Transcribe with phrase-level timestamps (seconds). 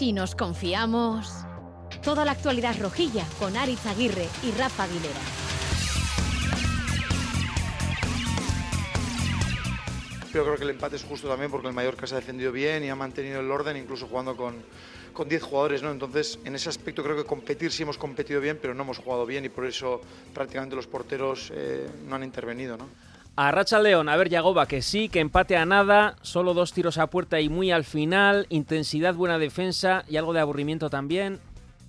[0.00, 1.30] Si nos confiamos.
[2.02, 5.20] Toda la actualidad rojilla con Aritz Aguirre y Rafa Aguilera.
[10.32, 12.82] Yo creo que el empate es justo también porque el Mallorca se ha defendido bien
[12.82, 14.54] y ha mantenido el orden, incluso jugando con,
[15.12, 15.82] con 10 jugadores.
[15.82, 15.90] ¿no?
[15.90, 19.26] Entonces, en ese aspecto creo que competir sí hemos competido bien, pero no hemos jugado
[19.26, 20.00] bien y por eso
[20.32, 22.78] prácticamente los porteros eh, no han intervenido.
[22.78, 22.88] ¿no?
[23.36, 26.98] A Racha León, a ver Yagoba, que sí, que empate a nada, solo dos tiros
[26.98, 31.40] a puerta y muy al final, intensidad, buena defensa y algo de aburrimiento también.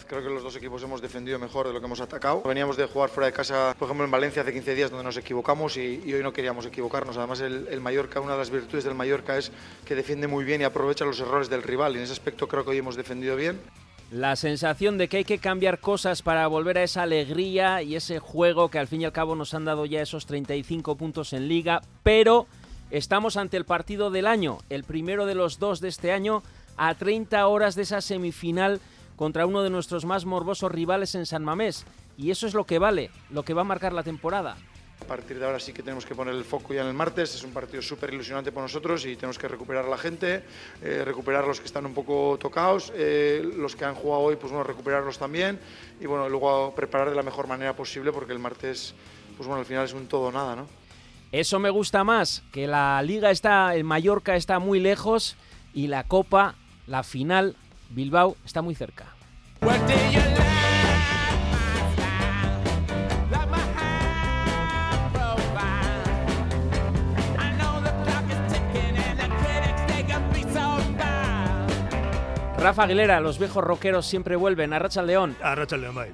[0.08, 2.42] Creo que los dos equipos hemos defendido mejor de lo que hemos atacado.
[2.44, 5.16] Veníamos de jugar fuera de casa, por ejemplo, en Valencia hace 15 días, donde nos
[5.16, 7.16] equivocamos y, hoy no queríamos equivocarnos.
[7.18, 9.54] Además, el, el, Mallorca, una de las virtudes del Mallorca es
[9.86, 11.94] que defiende muy bien y aprovecha los errores del rival.
[11.94, 13.62] Y en ese aspecto creo que hoy hemos defendido bien.
[14.12, 18.20] La sensación de que hay que cambiar cosas para volver a esa alegría y ese
[18.20, 21.48] juego que al fin y al cabo nos han dado ya esos 35 puntos en
[21.48, 22.46] liga, pero
[22.90, 26.44] estamos ante el partido del año, el primero de los dos de este año,
[26.76, 28.82] a 30 horas de esa semifinal
[29.16, 31.86] contra uno de nuestros más morbosos rivales en San Mamés.
[32.18, 34.58] Y eso es lo que vale, lo que va a marcar la temporada.
[35.02, 37.36] A partir de ahora sí que tenemos que poner el foco ya en el martes.
[37.36, 40.44] Es un partido súper ilusionante para nosotros y tenemos que recuperar a la gente,
[40.82, 44.36] eh, recuperar a los que están un poco tocados, eh, los que han jugado hoy,
[44.38, 45.60] pues bueno, recuperarlos también
[46.00, 48.94] y bueno, luego preparar de la mejor manera posible porque el martes,
[49.36, 50.68] pues bueno, al final es un todo o nada, ¿no?
[51.32, 55.36] Eso me gusta más, que la liga está, el Mallorca está muy lejos
[55.74, 56.56] y la Copa,
[56.88, 57.56] la final,
[57.90, 59.06] Bilbao, está muy cerca.
[72.62, 74.74] Rafa Aguilera, los viejos rockeros siempre vuelven.
[74.74, 75.36] A Racha León.
[75.42, 76.12] A Racha León, bye.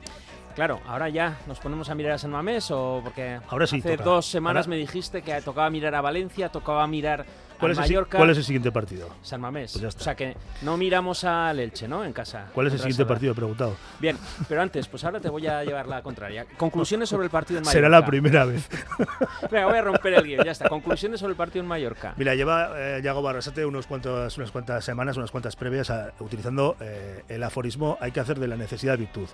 [0.56, 3.92] Claro, ahora ya nos ponemos a mirar a San Mamés o porque ahora sí, hace
[3.98, 4.04] toca.
[4.10, 7.26] dos semanas Ahora- me dijiste que tocaba mirar a Valencia, tocaba mirar
[7.60, 8.18] ¿Cuál es, el, si- Mallorca.
[8.18, 9.10] cuál es el siguiente partido?
[9.22, 9.78] San Mamés.
[9.80, 9.96] Pues.
[9.96, 12.04] O sea que no miramos al Elche, ¿no?
[12.06, 12.48] En casa.
[12.54, 13.32] ¿Cuál es el siguiente partido?
[13.32, 13.76] He preguntado.
[14.00, 16.46] Bien, pero antes, pues ahora te voy a llevar la contraria.
[16.58, 17.78] Conclusiones sobre el partido en Mallorca.
[17.78, 18.68] Será la primera vez.
[19.52, 20.70] Venga, voy a romper el guion, ya está.
[20.70, 22.14] Conclusiones sobre el partido en Mallorca.
[22.18, 26.76] Mira, lleva eh, Yago Barrasate unos cuantos, unas cuantas semanas, unas cuantas previas, a- utilizando
[26.80, 29.28] eh, el aforismo hay que hacer de la necesidad virtud.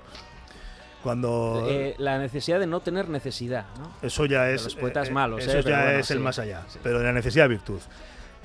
[1.02, 3.92] Cuando Eh, la necesidad de no tener necesidad, ¿no?
[4.02, 6.40] eso ya de es los poetas eh, malos, eso eh, ya bueno, es el más
[6.40, 6.80] allá, sí.
[6.82, 7.82] pero de la necesidad virtud.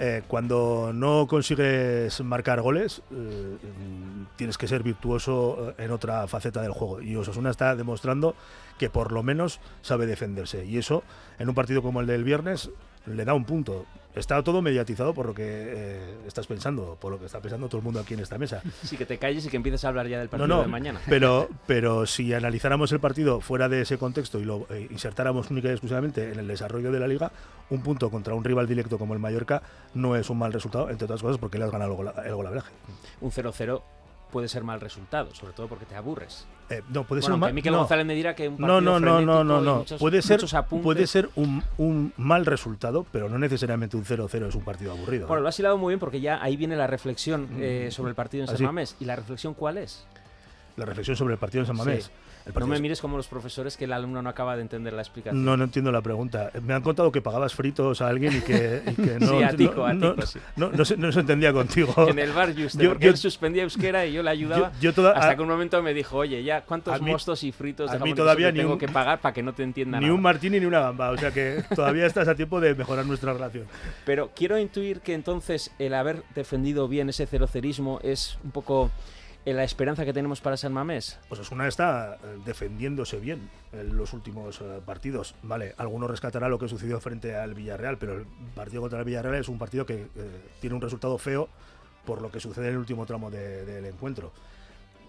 [0.00, 3.56] Eh, cuando no consigues marcar goles, eh,
[4.36, 7.03] tienes que ser virtuoso eh, en otra faceta del juego.
[7.03, 8.36] Y Osasuna está demostrando
[8.78, 10.64] que por lo menos sabe defenderse.
[10.64, 11.03] Y eso,
[11.41, 12.70] en un partido como el del viernes,
[13.06, 13.86] le da un punto.
[14.18, 17.78] Está todo mediatizado por lo que eh, estás pensando, por lo que está pensando todo
[17.78, 18.62] el mundo aquí en esta mesa.
[18.82, 21.00] Sí, que te calles y que empieces a hablar ya del partido no, de mañana.
[21.08, 25.68] Pero, pero si analizáramos el partido fuera de ese contexto y lo eh, insertáramos única
[25.68, 27.30] y exclusivamente en el desarrollo de la liga,
[27.70, 29.62] un punto contra un rival directo como el Mallorca
[29.94, 32.34] no es un mal resultado, entre otras cosas porque le has ganado el gol- el
[32.34, 32.72] golaveraje.
[33.20, 33.82] Un 0-0
[34.31, 36.47] puede ser mal resultado, sobre todo porque te aburres.
[36.71, 37.55] Eh, no, puede Bueno, ser mal.
[37.55, 37.78] Miquel no.
[37.78, 39.77] González me dirá que un partido no, no, no, no, no.
[39.78, 40.41] muchos- puede ser,
[40.83, 45.27] puede ser un, un mal resultado, pero no necesariamente un 0-0 es un partido aburrido.
[45.27, 47.93] Bueno, lo has hilado muy bien porque ya ahí viene la reflexión eh, Mm.
[47.93, 48.62] sobre el partido en San.
[48.66, 48.97] Mamés.
[49.00, 50.06] ¿Y la reflexión cuál es?
[50.78, 52.05] La reflexión sobre el partido en San Mamés.
[52.05, 52.53] Sí.
[52.59, 55.03] No me es- mires como los profesores que el alumno no acaba de entender la
[55.03, 55.44] explicación.
[55.44, 56.50] No, no entiendo la pregunta.
[56.62, 59.50] Me han contado que pagabas fritos a alguien y que, y que no, Sí, a
[59.50, 60.39] Tico, no, a no- Tico, sí.
[60.56, 61.93] no- no se, no se entendía contigo.
[62.09, 64.72] En el bar Juste, Yo- porque yo- él suspendía euskera y yo le ayudaba.
[64.75, 67.43] Yo- yo toda- hasta a- que un momento me dijo, oye, ya, ¿cuántos mí- mostos
[67.45, 69.53] y fritos a de mí jamón todavía ni tengo un- que pagar para que no
[69.53, 70.15] te entienda Ni nada?
[70.15, 71.10] un martini ni una gamba.
[71.10, 73.66] O sea que todavía estás a tiempo de mejorar nuestra relación.
[74.06, 78.91] Pero quiero intuir que entonces el haber defendido bien ese cerocerismo es un poco
[79.56, 81.19] la esperanza que tenemos para San Mamés.
[81.28, 85.34] Pues está eh, defendiéndose bien en los últimos eh, partidos.
[85.42, 89.36] Vale, algunos rescatará lo que sucedió frente al Villarreal, pero el partido contra el Villarreal
[89.36, 91.48] es un partido que eh, tiene un resultado feo
[92.04, 94.32] por lo que sucede en el último tramo de- del encuentro.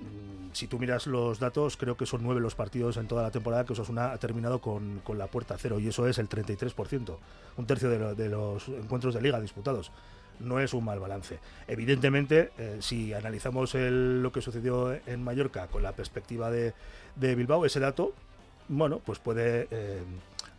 [0.02, 3.32] Mm, Si tú miras los datos, creo que son nueve los partidos en toda la
[3.32, 7.18] temporada que Osasuna ha terminado con, con la puerta cero, y eso es el 33%,
[7.58, 9.92] un tercio de los encuentros de liga disputados.
[10.40, 11.40] No es un mal balance.
[11.68, 16.74] Evidentemente, eh, si analizamos el- lo que sucedió en Mallorca con la perspectiva de,
[17.16, 18.14] de Bilbao, ese dato,
[18.68, 20.02] bueno, pues puede eh,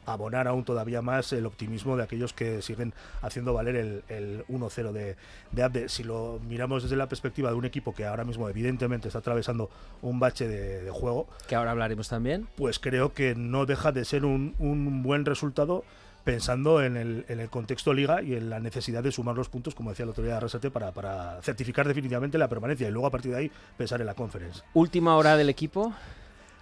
[0.06, 2.92] abonar aún todavía más el optimismo de aquellos que siguen
[3.22, 5.16] haciendo valer el, el 1-0 de,
[5.52, 5.88] de Abde.
[5.88, 9.70] Si lo miramos desde la perspectiva de un equipo que ahora mismo evidentemente está atravesando
[10.02, 12.48] un bache de, de juego, Que ahora hablaremos también.
[12.56, 15.84] pues creo que no deja de ser un, un buen resultado
[16.24, 19.74] pensando en el, en el contexto liga y en la necesidad de sumar los puntos,
[19.74, 23.10] como decía la autoridad de Arrasate, para, para certificar definitivamente la permanencia y luego a
[23.10, 24.62] partir de ahí pensar en la conference.
[24.74, 25.92] Última hora del equipo,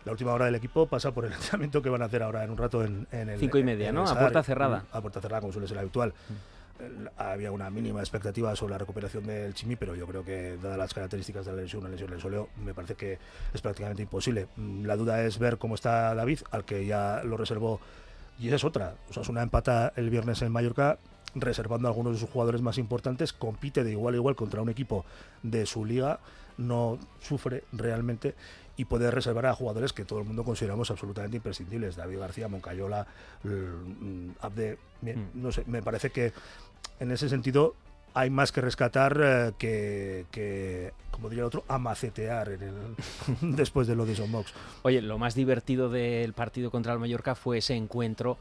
[0.04, 2.50] La última hora del equipo pasa por el entrenamiento que van a hacer ahora en
[2.50, 4.08] un rato en, en el Cinco y media, en ¿no?
[4.08, 4.84] A puerta cerrada.
[4.92, 6.14] A puerta cerrada, como suele ser habitual.
[7.16, 10.94] había una mínima expectativa sobre la recuperación del Chimi, pero yo creo que, dadas las
[10.94, 13.18] características de la lesión, una lesión del soleo, me parece que
[13.52, 14.46] es prácticamente imposible.
[14.56, 17.80] Mm, la duda es ver cómo está David, al que ya lo reservó,
[18.38, 18.94] y esa es otra.
[19.10, 20.98] O sea, es una empata el viernes en Mallorca,
[21.34, 24.68] reservando a algunos de sus jugadores más importantes, compite de igual a igual contra un
[24.68, 25.04] equipo
[25.42, 26.20] de su liga,
[26.56, 28.34] no sufre realmente
[28.76, 31.96] y puede reservar a jugadores que todo el mundo consideramos absolutamente imprescindibles.
[31.96, 33.06] David García, Moncayola,
[33.42, 35.10] mm, Abde, mm.
[35.34, 36.32] no sé, me parece que
[37.00, 37.74] en ese sentido
[38.18, 42.58] hay más que rescatar eh, que, como diría el otro, amacetear
[43.40, 44.52] después de lo de Son Mox.
[44.82, 48.36] Oye, lo más divertido del partido contra el Mallorca fue ese encuentro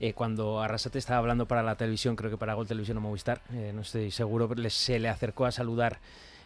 [0.00, 3.42] eh, cuando Arrasate estaba hablando para la televisión, creo que para Gol Televisión o Movistar,
[3.52, 5.98] eh, no estoy seguro, pero se le acercó a saludar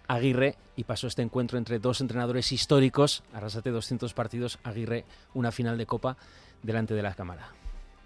[0.08, 5.78] Aguirre y pasó este encuentro entre dos entrenadores históricos, Arrasate 200 partidos, Aguirre una final
[5.78, 6.16] de Copa
[6.64, 7.61] delante de la cámara.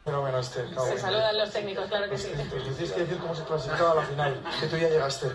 [0.07, 2.29] Se saludan los técnicos, claro que sí.
[2.29, 5.27] tienes que decir cómo se clasificaba a la final, que tú ya llegaste.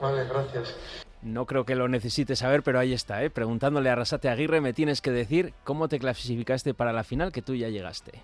[0.00, 0.76] Vale, gracias.
[1.22, 3.30] No creo que lo necesites saber, pero ahí está, ¿eh?
[3.30, 7.42] Preguntándole a Arrasate Aguirre, me tienes que decir cómo te clasificaste para la final que
[7.42, 8.22] tú ya llegaste.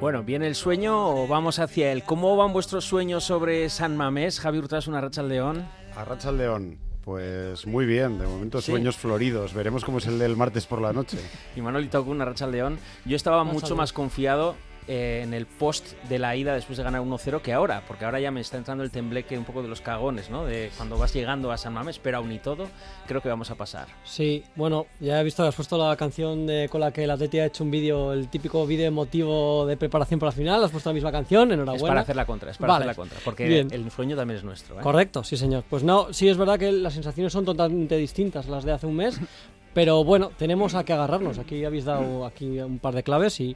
[0.00, 2.04] Bueno, ¿viene el sueño o vamos hacia él?
[2.04, 4.38] ¿Cómo van vuestros sueños sobre San Mamés?
[4.38, 5.66] Javi Hurtado, una racha al león.
[5.96, 6.78] A racha al león.
[7.04, 9.54] Pues muy bien, de momento sueños floridos.
[9.54, 11.18] Veremos cómo es el del martes por la noche.
[11.56, 12.78] Y Manolito con una racha al león.
[13.06, 14.54] Yo estaba mucho más confiado
[14.88, 18.20] eh, en el post de la ida después de ganar 1-0 que ahora, porque ahora
[18.20, 20.46] ya me está entrando el tembleque un poco de los cagones, ¿no?
[20.46, 22.66] De cuando vas llegando a San Mamés, pero aún y todo,
[23.06, 23.88] creo que vamos a pasar.
[24.04, 27.38] Sí, bueno, ya he visto has puesto la canción de, con la que el Atleti
[27.38, 30.88] ha hecho un vídeo, el típico vídeo emotivo de preparación para la final, has puesto
[30.88, 31.76] la misma canción, enhorabuena.
[31.76, 34.44] Es para hacer la contra, es para hacer la contra, porque el sueño también es
[34.44, 34.80] nuestro.
[34.80, 34.82] ¿eh?
[34.82, 35.64] Correcto, sí señor.
[35.68, 38.96] Pues no, sí es verdad que las sensaciones son totalmente distintas las de hace un
[38.96, 39.20] mes,
[39.74, 41.38] pero bueno, tenemos a que agarrarnos.
[41.38, 43.54] Aquí habéis dado aquí un par de claves y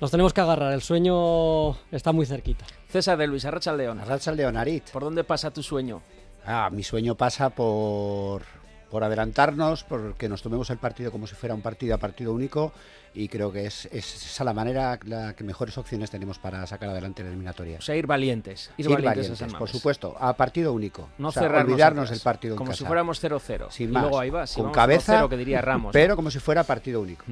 [0.00, 2.64] nos tenemos que agarrar, el sueño está muy cerquita.
[2.88, 4.00] César de Luis, Arracha León.
[4.00, 4.90] Arracha León, Arit.
[4.90, 6.02] ¿Por dónde pasa tu sueño?
[6.46, 8.42] Ah, mi sueño pasa por,
[8.90, 12.72] por adelantarnos, porque nos tomemos el partido como si fuera un partido a partido único
[13.14, 17.22] y creo que es, esa la manera la que mejores opciones tenemos para sacar adelante
[17.22, 17.78] la eliminatoria.
[17.78, 18.70] O sea, ir valientes.
[18.76, 21.08] Ir, valientes, por supuesto, a partido único.
[21.18, 23.70] No o olvidarnos del partido Como si fuéramos 0-0.
[23.70, 25.92] Sin más, luego ahí va, con cabeza, que diría Ramos.
[25.92, 27.24] Pero como si fuera partido único.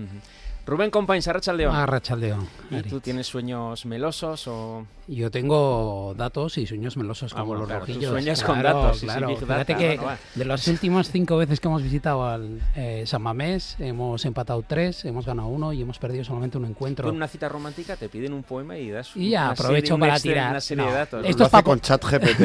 [0.66, 1.76] Rubén Compains, Arrachaldeón.
[1.76, 2.48] Arrachaldeón.
[2.72, 4.84] ¿Y tú tienes sueños melosos o...?
[5.06, 8.10] Yo tengo datos y sueños melosos como los rojillos.
[8.10, 9.00] sueñas con datos.
[9.00, 10.00] Claro, Fíjate que
[10.34, 15.04] de las últimas cinco veces que hemos visitado al eh, San Mamés, hemos empatado tres,
[15.04, 17.08] hemos ganado uno y hemos perdido solamente un encuentro.
[17.08, 20.50] En una cita romántica te piden un poema y das Y ya, aprovecho para tirar.
[20.50, 21.24] Una serie de datos.
[21.28, 22.40] Esto es para con chat GPT.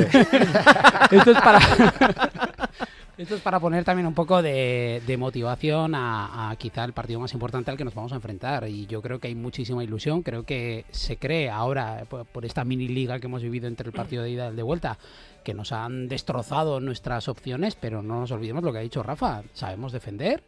[1.11, 1.59] Esto es para...
[3.21, 7.69] Esto es para poner también un poco de, motivación a, quizá el partido más importante
[7.69, 8.67] al que nos vamos a enfrentar.
[8.67, 10.23] Y yo creo que hay muchísima ilusión.
[10.23, 14.23] Creo que se cree ahora, por, esta mini liga que hemos vivido entre el partido
[14.23, 14.97] de ida y el de vuelta,
[15.43, 19.43] que nos han destrozado nuestras opciones, pero no nos olvidemos lo que ha dicho Rafa.
[19.53, 20.41] Sabemos defender,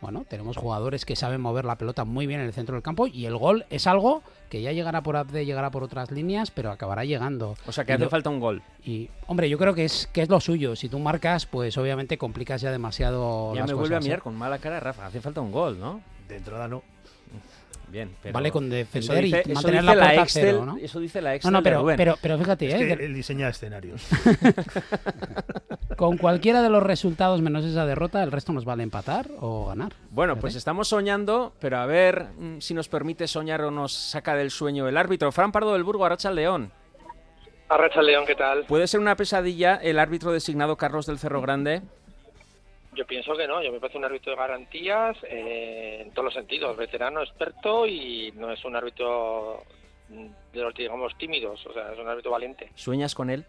[0.00, 3.06] bueno, tenemos jugadores que saben mover la pelota muy bien en el centro del campo
[3.06, 6.70] y el gol es algo que ya llegará por Abde, llegará por otras líneas, pero
[6.70, 7.56] acabará llegando.
[7.66, 8.62] O sea, que hace falta un gol.
[8.84, 10.76] Y, hombre, yo creo que es, que es lo suyo.
[10.76, 14.22] Si tú marcas, pues obviamente complicas ya demasiado ya me vuelve a mirar ¿eh?
[14.22, 15.06] con mala cara, Rafa.
[15.06, 16.00] Hace falta un gol, ¿no?
[16.28, 16.82] De entrada no.
[17.90, 20.76] Bien, pero vale con defender y mantener la puerta cero, ¿no?
[20.76, 22.96] Eso dice la Excel no, no, pero, pero, pero, fíjate, es ¿eh?
[22.96, 24.06] Que él diseña escenarios.
[25.96, 29.92] con cualquiera de los resultados menos esa derrota, el resto nos vale empatar o ganar.
[30.10, 34.34] Bueno, pues estamos soñando, pero a ver mm, si nos permite soñar o nos saca
[34.34, 35.32] del sueño el árbitro.
[35.32, 36.70] Fran Pardo del Burgo, Arracha León.
[37.68, 38.64] Arracha León, ¿qué tal?
[38.64, 41.82] ¿Puede ser una pesadilla el árbitro designado Carlos del Cerro Grande?
[42.98, 46.34] Yo pienso que no, yo me parece un árbitro de garantías eh, en todos los
[46.34, 49.62] sentidos, veterano, experto y no es un árbitro
[50.08, 52.72] de los, digamos, tímidos, o sea, es un árbitro valiente.
[52.74, 53.46] ¿Sueñas con él?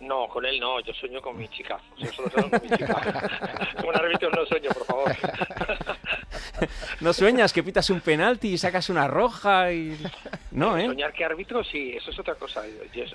[0.00, 1.78] No, con él no, yo sueño con mi chica.
[1.96, 3.70] Yo solo sueño con mi chica.
[3.86, 5.12] un árbitro no sueño, por favor.
[7.00, 9.96] ¿No sueñas que pitas un penalti y sacas una roja y
[10.50, 10.86] no, eh?
[10.86, 12.62] Soñar que árbitro sí, eso es otra cosa.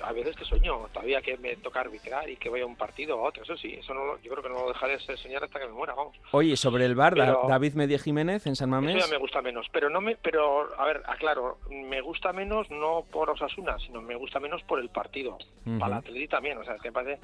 [0.02, 3.18] a veces que sueño, todavía que me toca arbitrar y que voy a un partido
[3.18, 5.58] o otro, eso sí, eso no yo creo que no lo dejaré de soñar hasta
[5.58, 6.16] que me muera, vamos.
[6.32, 8.96] Oye, sobre el bar, David Media Jiménez en San Mamés.
[8.96, 12.70] Eso ya me gusta menos, pero no me pero a ver, aclaro, me gusta menos
[12.70, 15.38] no por Osasuna, sino me gusta menos por el partido.
[15.78, 17.20] Para la también, o sea, que me parece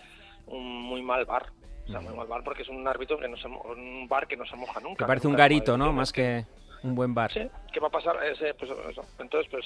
[0.46, 1.46] un muy mal bar.
[1.92, 5.04] Bar porque es un árbitro que no se, un bar que no se moja nunca.
[5.04, 5.92] Que parece un garito, ¿no?
[5.92, 6.44] Más que...
[6.82, 7.32] un buen bar.
[7.32, 7.42] Sí,
[7.72, 8.16] ¿qué va a pasar?
[8.58, 8.70] Pues,
[9.18, 9.64] Entonces, pues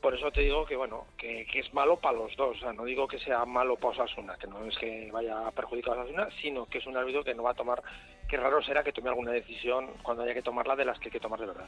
[0.00, 2.56] por eso te digo que bueno, que, es malo para los dos.
[2.56, 5.50] O sea, no digo que sea malo para Osasuna, que no es que vaya a
[5.50, 7.82] perjudicar a Osasuna, sino que es un árbitro que no va a tomar.
[8.28, 11.12] Qué raro será que tome alguna decisión cuando haya que tomarla de las que hay
[11.12, 11.66] que tomar de verdad.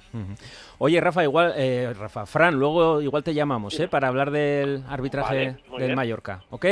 [0.78, 3.88] Oye, Rafa, igual, eh, Rafa, Fran, luego igual te llamamos, ¿eh?
[3.88, 6.66] Para hablar del arbitraje del Mallorca, ¿ok?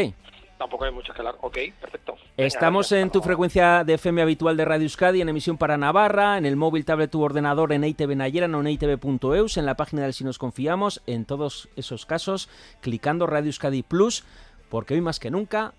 [0.59, 1.37] Tampoco hay mucho que hablar.
[1.41, 2.17] Ok, perfecto.
[2.37, 6.47] Estamos en tu frecuencia de FM habitual de Radio Euskadi, en emisión para Navarra, en
[6.47, 10.15] el móvil, tablet, tu ordenador, en ITV Nayera, no en ITV.eus, en la página del
[10.15, 11.03] Si Nos Confiamos.
[11.07, 12.49] En todos esos casos,
[12.81, 14.25] clicando Radio Euskadi Plus,
[14.69, 15.75] porque hoy más que nunca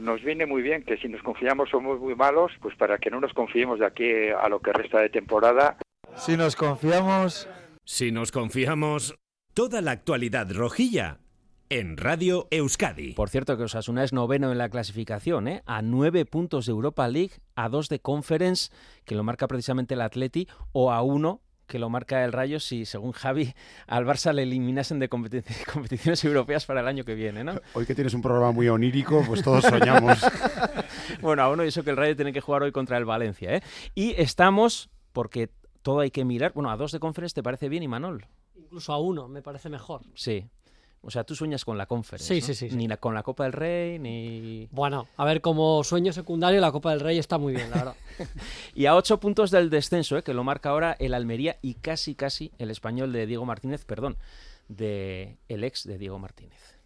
[0.00, 3.20] nos viene muy bien que si nos confiamos somos muy malos, pues para que no
[3.20, 5.76] nos confiemos de aquí a lo que resta de temporada.
[6.14, 7.48] Si nos confiamos...
[7.84, 9.14] Si nos confiamos...
[9.52, 11.18] Toda la actualidad rojilla
[11.70, 13.12] en Radio Euskadi.
[13.14, 15.62] Por cierto que Osasuna es noveno en la clasificación, ¿eh?
[15.66, 18.72] a nueve puntos de Europa League, a dos de Conference,
[19.04, 22.84] que lo marca precisamente el Atleti, o a uno que lo marca el Rayo si,
[22.84, 23.54] según Javi,
[23.86, 25.08] al Barça le eliminasen de
[25.72, 27.54] competiciones europeas para el año que viene, ¿no?
[27.74, 30.18] Hoy que tienes un programa muy onírico, pues todos soñamos.
[31.20, 33.54] bueno, a uno y eso que el Rayo tiene que jugar hoy contra el Valencia,
[33.54, 33.62] ¿eh?
[33.94, 35.50] Y estamos, porque
[35.82, 38.26] todo hay que mirar, bueno, a dos de Conference, ¿te parece bien, Imanol?
[38.56, 40.02] Incluso a uno, me parece mejor.
[40.14, 40.48] Sí,
[41.02, 42.26] o sea, tú sueñas con la Conference.
[42.26, 42.76] Sí, sí, sí.
[42.76, 44.68] Ni con la Copa del Rey, ni.
[44.70, 47.96] Bueno, a ver, como sueño secundario, la Copa del Rey está muy bien, la verdad.
[48.74, 50.22] y a ocho puntos del descenso, ¿eh?
[50.22, 54.18] que lo marca ahora el Almería y casi, casi el español de Diego Martínez, perdón,
[54.68, 56.79] de el ex de Diego Martínez.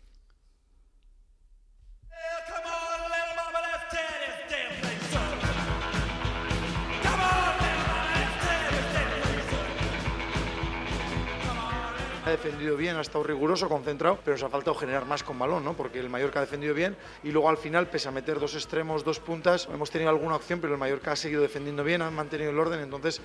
[12.25, 15.63] Ha defendido bien, ha estado riguroso, concentrado, pero nos ha faltado generar más con balón,
[15.63, 15.75] ¿no?
[15.75, 19.05] Porque el Mallorca ha defendido bien y luego al final, pese a meter dos extremos,
[19.05, 22.51] dos puntas, hemos tenido alguna opción, pero el Mallorca ha seguido defendiendo bien, ha mantenido
[22.51, 23.21] el orden, entonces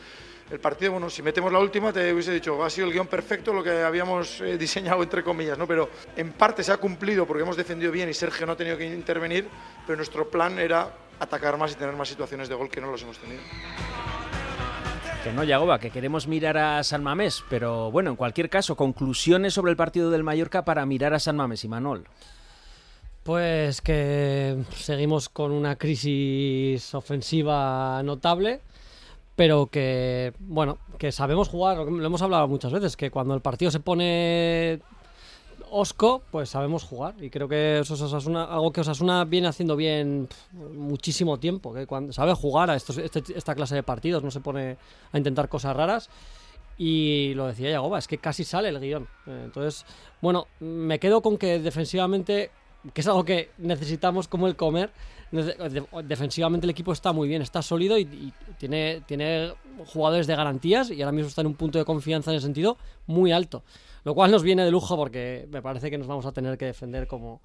[0.52, 3.54] el partido, bueno, si metemos la última, te hubiese dicho, ha sido el guion perfecto,
[3.54, 5.66] lo que habíamos eh, diseñado entre comillas, ¿no?
[5.66, 8.78] Pero en parte se ha cumplido porque hemos defendido bien y Sergio no ha tenido
[8.78, 9.48] que intervenir,
[9.86, 13.02] pero nuestro plan era atacar más y tener más situaciones de gol que no los
[13.04, 13.42] hemos tenido.
[15.30, 19.54] Que no, Yagoba, que queremos mirar a San Mamés, pero bueno, en cualquier caso, conclusiones
[19.54, 22.08] sobre el partido del Mallorca para mirar a San Mamés y Manol.
[23.22, 28.62] Pues que seguimos con una crisis ofensiva notable,
[29.36, 33.70] pero que, bueno, que sabemos jugar, lo hemos hablado muchas veces, que cuando el partido
[33.70, 34.80] se pone
[35.72, 37.16] Osco, pues sabemos jugar.
[37.22, 40.28] Y creo que eso es algo que Osasuna viene haciendo bien
[40.74, 41.74] muchísimo tiempo.
[41.74, 44.78] Que cuando sabe jugar a estos, este, esta clase de partidos, no se pone
[45.12, 46.10] a intentar cosas raras.
[46.78, 49.04] Y lo decía Yagoba, es que casi sale el guion.
[49.28, 49.86] Eh, entonces,
[50.22, 52.52] bueno, me quedo con que defensivamente,
[52.94, 54.92] que es algo que necesitamos como el comer,
[56.06, 59.54] defensivamente el equipo está muy bien, está sólido y, y, tiene, tiene
[59.88, 62.78] jugadores de garantías y ahora mismo está en un punto de confianza en el sentido
[63.08, 63.62] muy alto.
[64.10, 66.66] Lo cual nos viene de lujo porque me parece que nos vamos a tener que
[66.66, 67.44] defender como,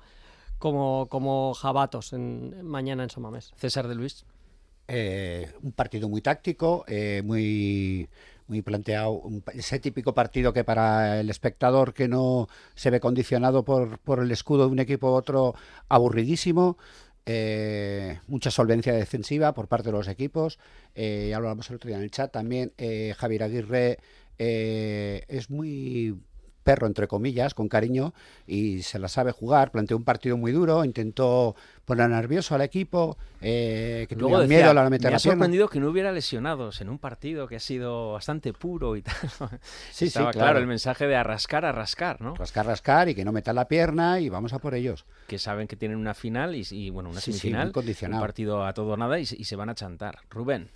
[0.56, 3.52] como, como jabatos en, mañana en Somamés.
[3.54, 4.24] César de Luis.
[4.88, 8.08] Eh, un partido muy táctico, eh, muy,
[8.46, 9.20] muy planteado,
[9.52, 14.30] ese típico partido que para el espectador que no se ve condicionado por, por el
[14.30, 15.54] escudo de un equipo u otro,
[15.90, 16.78] aburridísimo.
[17.26, 20.58] Eh, mucha solvencia defensiva por parte de los equipos.
[20.94, 22.32] ya lo hablamos el otro día en el chat.
[22.32, 22.72] También
[23.18, 23.98] Javier Aguirre
[24.38, 26.16] es muy
[26.64, 28.14] perro, entre comillas, con cariño,
[28.46, 29.70] y se la sabe jugar.
[29.70, 31.54] Planteó un partido muy duro, intentó
[31.84, 35.78] poner nervioso al equipo, eh, que tuvo miedo a la meter Me ha sorprendido que
[35.78, 39.14] no hubiera lesionados en un partido que ha sido bastante puro y tal.
[39.92, 40.58] Sí, Estaba sí, claro.
[40.58, 42.34] el mensaje de arrascar, arrascar, ¿no?
[42.34, 45.04] Rascar, rascar y que no meta la pierna y vamos a por ellos.
[45.28, 48.96] Que saben que tienen una final y, bueno, una semifinal, un partido a todo o
[48.96, 50.20] nada y, y se van a chantar.
[50.30, 50.70] Rubén.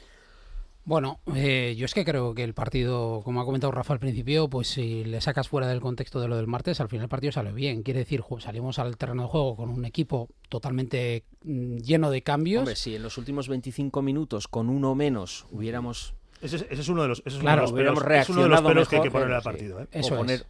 [0.89, 4.49] Bueno, eh, yo es que creo que el partido, como ha comentado Rafa al principio,
[4.49, 7.31] pues si le sacas fuera del contexto de lo del martes, al final el partido
[7.31, 7.83] sale bien.
[7.83, 12.61] Quiere decir, salimos al terreno de juego con un equipo totalmente mm, lleno de cambios.
[12.61, 16.15] Hombre, si en los últimos 25 minutos con uno menos hubiéramos...
[16.41, 19.43] Ese es, uno de los, claro, uno de los pelos, que hay que poner al
[19.43, 19.83] partido.
[19.83, 19.89] ¿eh?
[19.93, 20.47] Eso es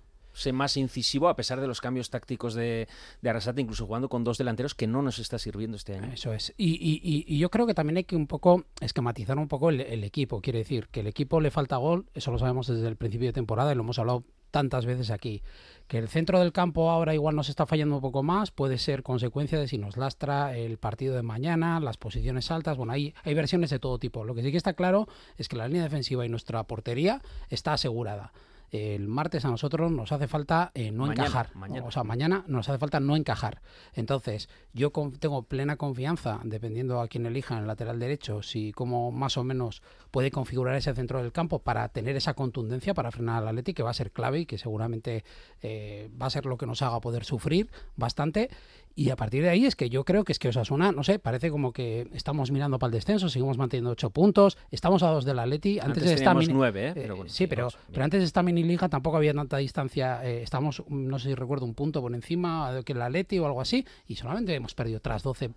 [0.52, 2.88] más incisivo a pesar de los cambios tácticos de,
[3.20, 6.12] de Arrasate, incluso jugando con dos delanteros que no nos está sirviendo este año.
[6.12, 6.54] Eso es.
[6.56, 10.40] Y, yo creo que también hay que un poco esquematizar un poco el, equipo.
[10.40, 13.32] Quiere decir que el equipo le falta gol, eso lo sabemos desde el principio de
[13.32, 15.42] temporada y lo hemos hablado tantas veces aquí.
[15.86, 19.02] Que el centro del campo ahora igual nos está fallando un poco más, puede ser
[19.02, 22.76] consecuencia de si nos lastra el partido de mañana, las posiciones altas.
[22.76, 24.24] Bueno, hay, hay versiones de todo tipo.
[24.24, 27.74] Lo que sí que está claro es que la línea defensiva y nuestra portería está
[27.74, 28.32] asegurada.
[28.70, 31.50] El martes a nosotros nos hace falta eh, no encajar.
[31.84, 33.62] O sea, mañana nos hace falta no encajar.
[33.94, 39.10] Entonces, yo tengo plena confianza, dependiendo a quién elija en el lateral derecho, si como
[39.10, 43.42] más o menos puede configurar ese centro del campo para tener esa contundencia para frenar
[43.42, 45.24] al Atleti, que va a ser clave y que seguramente
[45.62, 48.50] eh, va a ser lo que nos haga poder sufrir bastante.
[48.98, 51.20] Y a partir de ahí es que yo creo que es que Osasuna, no sé,
[51.20, 55.24] parece como que estamos mirando para el descenso, seguimos manteniendo ocho puntos, estamos a dos
[55.24, 55.78] del Atleti.
[55.78, 56.52] Antes, de esta mini...
[56.52, 56.92] nueve, ¿eh?
[56.96, 60.26] Pero sí, pero, pero antes de esta mini liga tampoco había tanta distancia.
[60.26, 63.60] Eh, estamos, no sé si recuerdo, un punto por encima que el Atleti o algo
[63.60, 65.52] así, y solamente hemos perdido tras 12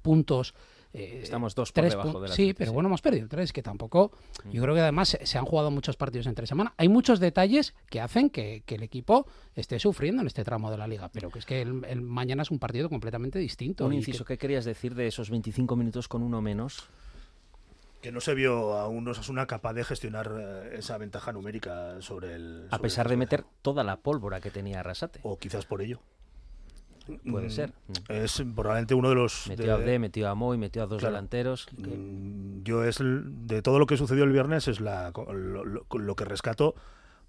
[0.00, 0.54] puntos
[0.96, 4.12] eh, Estamos dos por debajo de la Sí, pero bueno, hemos perdido tres, que tampoco.
[4.50, 6.72] Yo creo que además se, han jugado muchos partidos entre semana.
[6.78, 10.86] Hay muchos detalles que hacen que, el equipo esté sufriendo en este tramo de la
[10.86, 13.84] liga, pero que es que el, mañana es un partido completamente distinto.
[13.86, 16.88] Un inciso, ¿qué querías decir de esos 25 minutos con uno menos?
[18.02, 22.34] que no se vio a un Osasuna capaz de gestionar eh, esa ventaja numérica sobre
[22.34, 22.68] el.
[22.70, 25.18] a pesar de meter toda la pólvora que tenía Arrasate.
[25.24, 26.00] O quizás por ello.
[27.30, 27.72] Puede ser.
[27.86, 29.46] Mm, es probablemente uno de los.
[29.48, 31.68] Metió a D, metió a Moy, metió a dos delanteros.
[31.76, 32.98] Mm, yo es.
[33.00, 36.74] De todo lo que sucedió el viernes, es la, lo, que rescato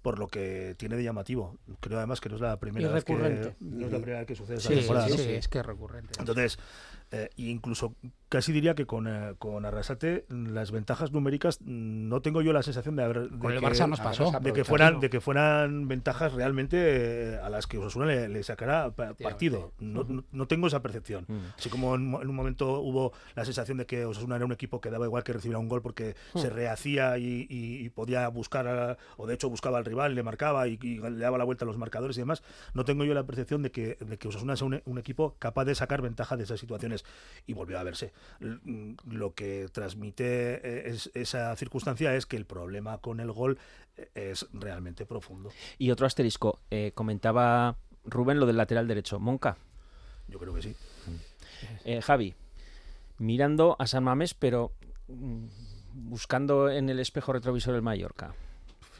[0.02, 1.58] por lo que tiene de llamativo.
[1.80, 4.34] Creo además que no es la primera, vez que, no es la primera vez que
[4.34, 5.08] sucede esa temporada.
[5.08, 6.14] Sí, sí, es que es recurrente.
[6.18, 6.58] Entonces,
[7.10, 7.94] eh, incluso
[8.28, 12.96] casi diría que con, eh, con Arrasate las ventajas numéricas no tengo yo la sensación
[12.96, 14.32] de haber con el Barça nos pasó.
[14.40, 18.42] de que fueran de que fueran ventajas realmente eh, a las que Osasuna le, le
[18.42, 19.72] sacará partido.
[19.78, 21.26] No, no, tengo esa percepción.
[21.56, 24.90] Así como en, un momento hubo la sensación de que Osasuna era un equipo que
[24.90, 29.48] daba igual que recibiera un gol porque se rehacía y, podía buscar o de hecho
[29.48, 32.42] buscaba al rival le marcaba y, le daba la vuelta a los marcadores y demás.
[32.74, 35.64] No tengo yo la percepción de que, de que Osasuna sea un, un equipo capaz
[35.64, 37.04] de sacar ventaja de esas situaciones.
[37.46, 43.20] Y volvió a verse lo que transmite eh, esa circunstancia es que el problema con
[43.20, 43.58] el gol
[43.96, 45.50] eh, es realmente profundo.
[45.78, 49.56] Y otro asterisco, eh, comentaba Rubén lo del lateral derecho, Monca.
[50.28, 50.74] Yo creo que sí.
[52.02, 52.34] Javi,
[53.18, 54.72] mirando a San Mamés, pero
[55.08, 55.46] mm,
[55.94, 58.34] buscando en el espejo retrovisor el Mallorca.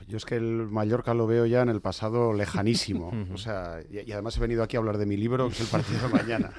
[0.06, 3.12] Yo es que el Mallorca lo veo ya en el pasado lejanísimo.
[3.34, 5.66] o sea, y, además he venido aquí a hablar de mi libro, que es el
[5.66, 6.50] partido de mañana.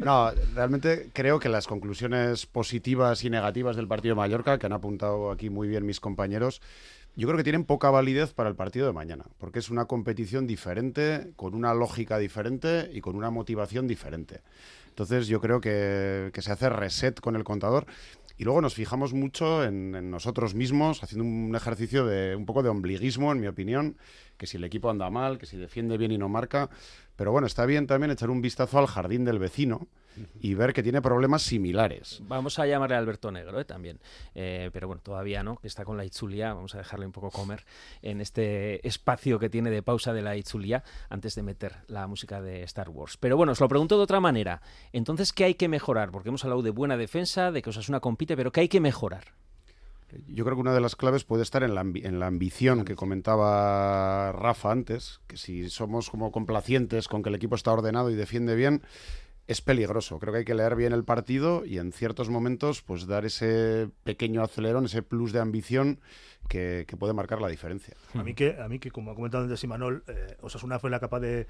[0.00, 4.72] No, realmente creo que las conclusiones positivas y negativas del partido de Mallorca, que han
[4.72, 6.60] apuntado aquí muy bien mis compañeros,
[7.14, 10.46] yo creo que tienen poca validez para el partido de mañana, porque es una competición
[10.46, 14.40] diferente, con una lógica diferente y con una motivación diferente.
[14.88, 17.86] Entonces yo creo que, que se hace reset con el contador
[18.42, 22.70] y luego nos fijamos mucho en, nosotros mismos, haciendo un ejercicio de un poco de
[22.70, 23.96] ombliguismo, en mi opinión,
[24.36, 26.68] que si el equipo anda mal, que si defiende bien y no marca.
[27.14, 29.86] Pero bueno, está bien también echar un vistazo al jardín del vecino
[30.40, 32.22] y ver que tiene problemas similares.
[32.26, 33.64] Vamos a llamarle a Alberto Negro ¿eh?
[33.64, 33.98] también,
[34.34, 37.30] eh, pero bueno, todavía no, que está con la Itzulia, vamos a dejarle un poco
[37.30, 37.64] comer
[38.02, 42.40] en este espacio que tiene de pausa de la Itzulia antes de meter la música
[42.40, 43.16] de Star Wars.
[43.16, 44.62] Pero bueno, os lo pregunto de otra manera.
[44.92, 46.10] Entonces, ¿qué hay que mejorar?
[46.10, 49.32] Porque hemos hablado de buena defensa, de que Osasuna compite, pero ¿qué hay que mejorar?
[50.28, 52.94] Yo creo que una de las claves puede estar en la, en la, ambición que
[52.94, 58.14] comentaba Rafa antes, que si somos como complacientes con que el equipo está ordenado y
[58.14, 58.82] defiende bien,
[59.46, 60.18] es peligroso.
[60.18, 63.88] Creo que hay que leer bien el partido y en ciertos momentos pues dar ese
[64.04, 66.00] pequeño acelerón, ese plus de ambición
[66.48, 67.96] que, puede marcar la diferencia.
[68.14, 71.00] A mí que, a mí que como ha comentado antes Imanol, eh, Osasuna fue la
[71.00, 71.46] capaz de,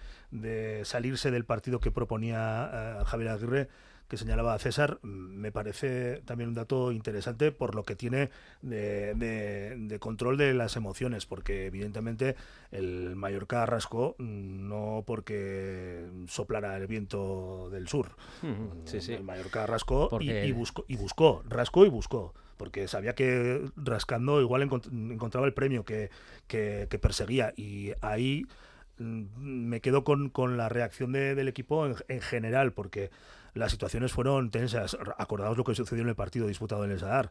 [0.85, 3.69] salirse del partido que proponía eh, Javier Aguirre
[4.13, 8.29] que señalaba César me parece también un dato interesante por lo que tiene
[8.61, 12.37] de, control de las emociones, porque evidentemente
[12.73, 18.11] el Mallorca rascó no porque soplara el viento del sur.
[18.43, 24.61] El Mallorca rascó y, buscó, y buscó, rascó y buscó porque sabía que rascando igual
[24.61, 26.11] encontraba el premio que,
[26.49, 28.45] que, perseguía y ahí
[28.99, 33.11] mm, me quedo con, con la reacción del equipo en, general porque
[33.55, 34.97] las situaciones fueron tensas.
[35.19, 37.31] Acordaos lo que sucedió en el partido disputado en el Sadar.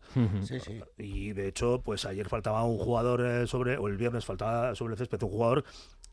[0.98, 4.94] Y de hecho, pues ayer faltaba un jugador eh, sobre, o el viernes faltaba sobre
[4.94, 5.64] el césped un jugador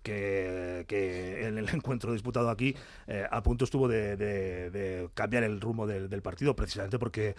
[0.02, 2.74] que, en el encuentro disputado aquí
[3.06, 7.34] eh, a punto estuvo de, cambiar el rumbo del, partido, precisamente porque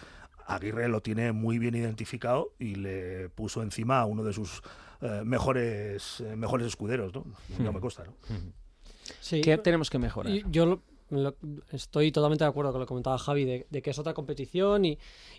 [0.45, 4.61] Aguirre lo tiene muy bien identificado y le puso encima a uno de sus
[5.01, 7.25] eh, mejores, mejores escuderos, ¿no?
[7.59, 8.13] No me consta, ¿no?
[9.29, 10.31] ¿Qué tenemos que mejorar?
[10.49, 10.81] Yo
[11.71, 14.97] estoy totalmente de acuerdo con lo que comentaba Javi, de, que es otra competición y,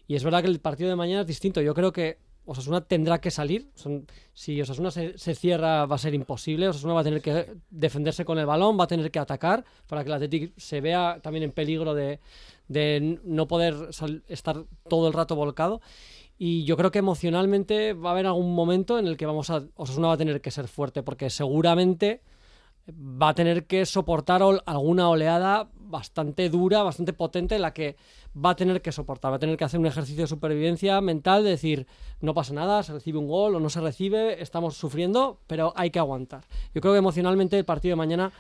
[0.09, 1.61] es verdad que el partido de mañana es distinto.
[1.61, 3.71] Yo creo que Osasuna tendrá que salir.
[4.33, 6.69] si Osasuna se, se, cierra va a ser imposible.
[6.69, 10.03] Osasuna va a tener que defenderse con el balón, va a tener que atacar para
[10.03, 12.19] que el Athletic se vea también en peligro de,
[13.25, 13.91] no poder
[14.29, 15.81] estar todo el rato volcado.
[16.39, 19.63] Y yo creo que emocionalmente va a haber algún momento en el que vamos a.
[19.77, 22.23] Osasuna va a tener que ser fuerte, porque seguramente
[22.93, 27.97] va a tener que soportar alguna oleada bastante dura, bastante potente, en la que
[28.35, 31.43] va a tener que soportar, va a tener que hacer un ejercicio de supervivencia mental,
[31.43, 31.87] de decir,
[32.21, 35.91] no pasa nada, se recibe un gol o no se recibe, estamos sufriendo, pero hay
[35.91, 36.45] que aguantar.
[36.75, 38.33] Yo creo que emocionalmente el partido de mañana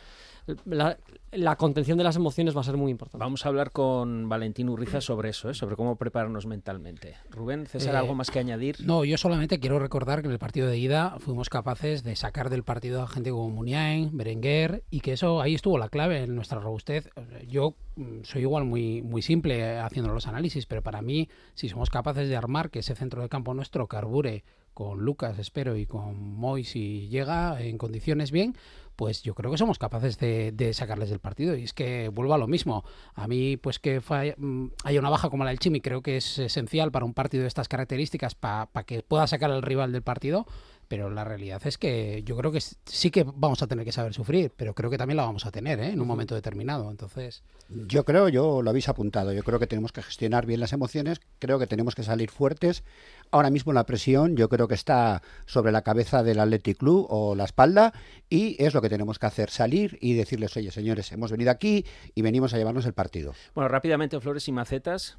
[0.64, 3.22] la, contención de las emociones va a ser muy importante.
[3.22, 5.54] Vamos a hablar con Valentín Urriza sobre eso, ¿eh?
[5.54, 7.16] sobre cómo prepararnos mentalmente.
[7.30, 8.76] Rubén, César, ¿algo eh, más que añadir?
[8.84, 12.50] No, yo solamente quiero recordar que en el partido de ida fuimos capaces de sacar
[12.50, 16.34] del partido a gente como Muniain, Berenguer, y que eso ahí estuvo la clave en
[16.34, 17.08] nuestra robustez.
[17.48, 21.90] Yo mm, soy igual muy, muy simple haciendo los análisis, pero para mí, si somos
[21.90, 26.18] capaces de armar que ese centro de campo nuestro carbure con Lucas, espero, y con
[26.18, 28.56] Moy si llega en condiciones bien,
[29.00, 31.56] pues yo creo que somos capaces de, sacarles del partido.
[31.56, 32.84] Y es que vuelvo a lo mismo.
[33.14, 33.98] A mí, pues que
[34.36, 37.40] mm, haya una baja como la del Chimi, creo que es esencial para un partido
[37.40, 40.46] de estas características, para que pueda sacar al rival del partido.
[40.90, 44.12] Pero la realidad es que yo creo que sí que vamos a tener que saber
[44.12, 45.92] sufrir, pero creo que también la vamos a tener ¿eh?
[45.92, 46.90] en un momento determinado.
[46.90, 50.72] Entonces, yo creo, yo lo habéis apuntado, yo creo que tenemos que gestionar bien las
[50.72, 52.82] emociones, creo que tenemos que salir fuertes.
[53.30, 57.36] Ahora mismo la presión yo creo que está sobre la cabeza del Athletic Club o
[57.36, 57.92] la espalda
[58.28, 61.86] y es lo que tenemos que hacer, salir y decirles, oye señores, hemos venido aquí
[62.16, 63.32] y venimos a llevarnos el partido.
[63.54, 65.18] Bueno, rápidamente, Flores y Macetas.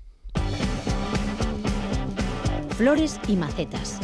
[2.75, 4.01] Flores y Macetas.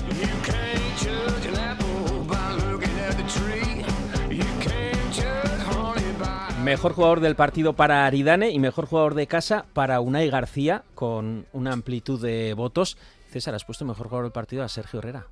[6.68, 11.46] Mejor jugador del partido para Aridane y mejor jugador de casa para Unai García, con
[11.54, 12.98] una amplitud de votos.
[13.32, 15.28] César, has puesto mejor jugador del partido a Sergio Herrera.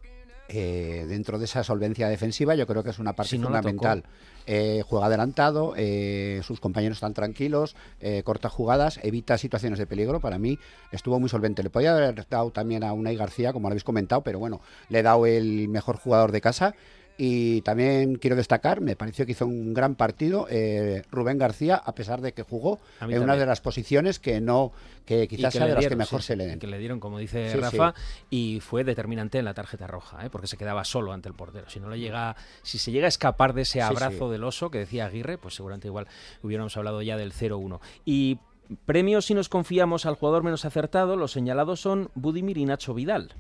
[0.48, 4.06] Eh, dentro de esa solvencia defensiva yo creo que es una parte fundamental.
[4.46, 7.76] Eh, juega adelantado, eh, sus compañeros están tranquilos,
[8.24, 10.22] corta jugadas, evita situaciones de peligro.
[10.22, 10.58] Para mí
[10.94, 11.64] estuvo muy solvente.
[11.64, 15.00] Le podía haber dado también a Unai García, como lo habéis comentado, pero bueno, le
[15.00, 16.76] he dado el mejor jugador de casa
[17.18, 21.96] y también quiero destacar, me pareció que hizo un gran partido eh, Rubén García, a
[21.96, 24.74] pesar de que jugó en una de las posiciones que no,
[25.06, 26.60] que quizás sea de las que mejor se le den.
[26.60, 27.94] Que le dieron, como dice Rafa,
[28.30, 30.30] y fue determinante en la tarjeta roja, ¿eh?
[30.30, 31.70] porque se quedaba solo ante el portero.
[31.70, 34.80] Si no le llega, si se llega a escapar de ese abrazo del oso que
[34.80, 36.08] decía Aguirre, pues seguramente igual
[36.44, 37.80] hubiéramos hablado ya del 0-1.
[38.04, 38.40] Y
[38.86, 43.34] premios si nos confiamos al jugador menos acertado, los señalados son Budimir y Nacho Vidal.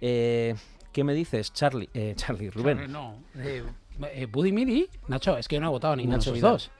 [0.00, 0.54] Eh,
[0.92, 1.88] ¿Qué me dices, Charlie?
[1.94, 2.90] Eh, Charlie, Rubén.
[2.92, 3.16] no.
[3.36, 3.64] Eh,
[4.12, 6.70] eh, Budimir y Nacho, es que yo no he votado ni Nacho de los dos.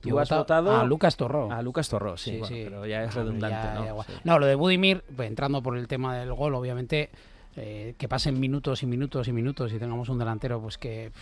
[0.00, 1.50] Tú has votado a Lucas Torró.
[1.52, 4.04] A Lucas Torró, sí, pero ya es redundante, ¿no?
[4.24, 7.10] no, lo de Budimir, pues, entrando por el tema del gol, obviamente
[7.54, 11.12] eh, que pasen minutos y minutos y minutos y tengamos un delantero pues que,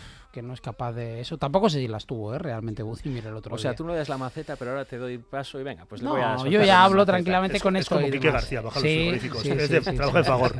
[0.40, 1.38] no es capaz de eso.
[1.38, 2.38] Tampoco sé si las tuvo, ¿eh?
[2.38, 5.18] Realmente Budimir el otro O sea, tú no das la maceta, pero ahora te doy
[5.18, 7.96] paso y venga, pues le voy a yo ya hablo tranquilamente con esto.
[7.96, 10.54] Es como Quique García, baja sí, los Sí, es de trabajo de favor.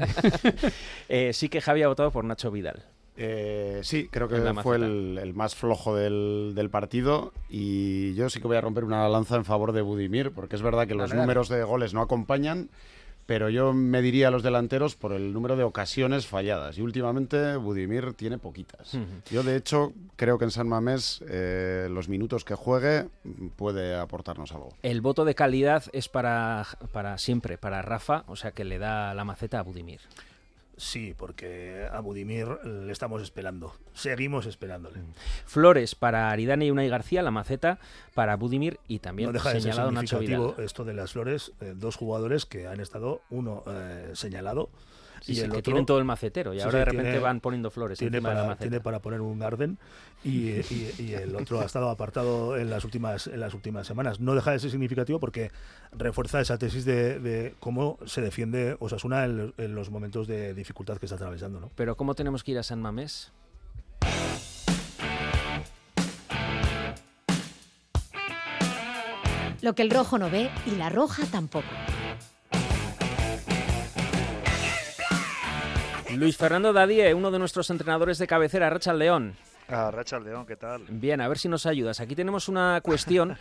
[1.09, 2.85] eh, sí que Javi ha votado por Nacho Vidal.
[3.17, 8.47] Eh, sí, creo que fue el, más flojo del, del, partido y yo sí que
[8.47, 11.51] voy a romper una lanza en favor de Budimir porque es verdad que los números
[11.51, 12.71] de goles no acompañan
[13.31, 16.77] pero yo me diría a los delanteros por el número de ocasiones falladas.
[16.79, 18.99] Y últimamente Budimir tiene poquitas.
[19.31, 23.07] Yo, de hecho, creo que en San Mamés eh, los minutos que juegue
[23.55, 24.71] puede aportarnos algo.
[24.83, 29.15] El voto de calidad es para, para siempre, para Rafa, o sea que le da
[29.15, 30.01] la maceta a Budimir.
[30.81, 33.75] Sí, porque a Budimir le estamos esperando.
[33.93, 35.01] Seguimos esperándole.
[35.01, 35.13] Mm.
[35.45, 37.79] Flores para Aridane y Unai García, la maceta
[38.15, 41.75] para Budimir y también no deja señalado de ser Nacho Esto de las flores, eh,
[41.77, 44.71] dos jugadores que han estado, uno eh, señalado
[45.27, 48.21] y el que tienen todo el macetero y ahora de repente van poniendo flores tiene
[48.21, 49.79] para, Tiene para poner un garden
[50.25, 50.51] y,
[51.13, 54.21] el otro ha estado apartado en las últimas en las últimas semanas.
[54.21, 55.51] No deja de ser significativo porque
[55.93, 61.07] refuerza esa tesis de, cómo se defiende Osasuna en, en, los momentos de dificultad que
[61.07, 61.61] está atravesando.
[61.61, 61.71] ¿no?
[61.75, 63.33] Pero ¿cómo tenemos que ir a San Mamés?
[69.63, 71.69] Lo que el rojo no ve y la roja tampoco.
[76.17, 79.37] Luis Fernando Dadie, uno de nuestros entrenadores de cabecera, Racha León.
[79.69, 80.83] Ah, Racha León, ¿qué tal?
[80.89, 82.01] Bien, a ver si nos ayudas.
[82.01, 83.37] Aquí tenemos una cuestión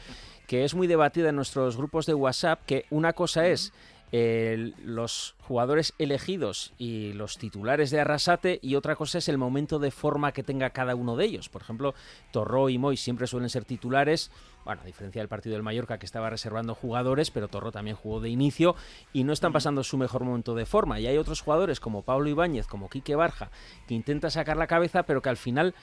[0.48, 3.74] que es muy debatida en nuestros grupos de WhatsApp, que una cosa es
[4.12, 9.92] los jugadores elegidos y los titulares de Arrasate y otra cosa es el momento de
[9.92, 11.50] forma que tenga cada uno de ellos.
[11.50, 11.94] Por ejemplo,
[12.32, 14.32] Torró y Moy siempre suelen ser titulares,
[14.66, 18.20] bueno, a diferencia del partido del Mallorca que estaba reservando jugadores, pero Torró también jugó
[18.20, 18.76] de inicio
[19.14, 21.00] y no están pasando su mejor momento de forma.
[21.00, 23.52] Y hay otros jugadores como Pablo Ibáñez, como Quique Barja,
[23.88, 25.76] que intenta sacar la cabeza, pero que al final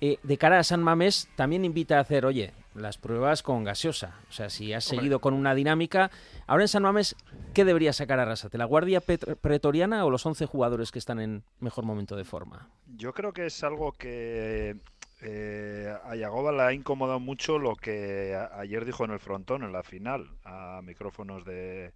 [0.00, 4.14] Eh, de cara a San Mamés, también invita a hacer, oye, las pruebas con gaseosa.
[4.28, 6.10] O sea, si has seguido con una dinámica.
[6.46, 7.16] Ahora en San Mamés,
[7.52, 8.58] ¿qué debería sacar Arrasate?
[8.58, 12.68] ¿La Guardia Pretoriana o los 11 jugadores que están en mejor momento de forma?
[12.96, 14.76] Yo creo que es algo que
[15.20, 19.72] eh, a Yagoba le ha incomodado mucho lo que ayer dijo en el frontón, en
[19.72, 21.92] la final, a micrófonos de,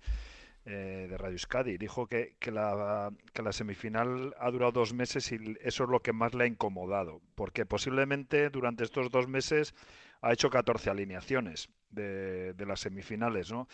[0.66, 1.76] eh, de Radio Euskadi.
[1.78, 6.00] Dijo que, que, la, que la semifinal ha durado dos meses y eso es lo
[6.00, 9.74] que más le ha incomodado, porque posiblemente durante estos dos meses
[10.22, 13.68] ha hecho 14 alineaciones de, de las semifinales, ¿no?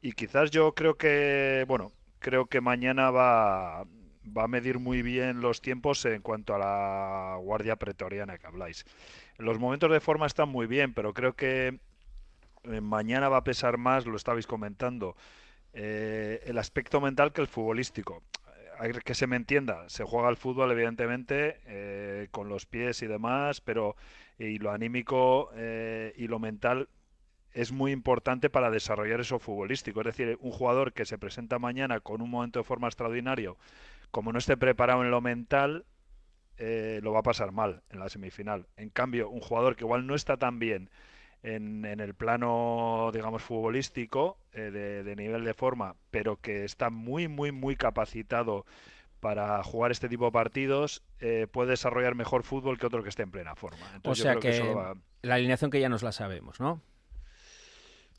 [0.00, 3.84] Y quizás yo creo que, bueno, creo que mañana va,
[4.36, 8.84] va a medir muy bien los tiempos en cuanto a la guardia pretoriana que habláis.
[9.38, 11.80] Los momentos de forma están muy bien, pero creo que
[12.64, 15.16] eh, mañana va a pesar más, lo estabais comentando,
[15.72, 18.22] eh, el aspecto mental que el futbolístico.
[18.78, 23.08] Hay que se me entienda, se juega al fútbol evidentemente eh, con los pies y
[23.08, 23.96] demás, pero
[24.38, 25.50] y lo anímico
[26.16, 26.88] y lo mental
[27.52, 30.00] es muy importante para desarrollar eso futbolístico.
[30.00, 33.56] Es decir, un jugador que se presenta mañana con un momento de forma extraordinario,
[34.10, 35.84] como no esté preparado en lo mental,
[36.56, 38.66] eh, lo va a pasar mal en la semifinal.
[38.76, 40.90] En cambio, un jugador que igual no está tan bien
[41.42, 44.70] en, el plano, digamos, futbolístico, eh,
[45.04, 48.66] de, nivel de forma, pero que está muy, muy, muy capacitado
[49.20, 53.22] para jugar este tipo de partidos, eh, puede desarrollar mejor fútbol que otro que esté
[53.22, 53.84] en plena forma.
[54.04, 54.62] o sea que,
[55.22, 56.80] la alineación que ya nos la sabemos, ¿no?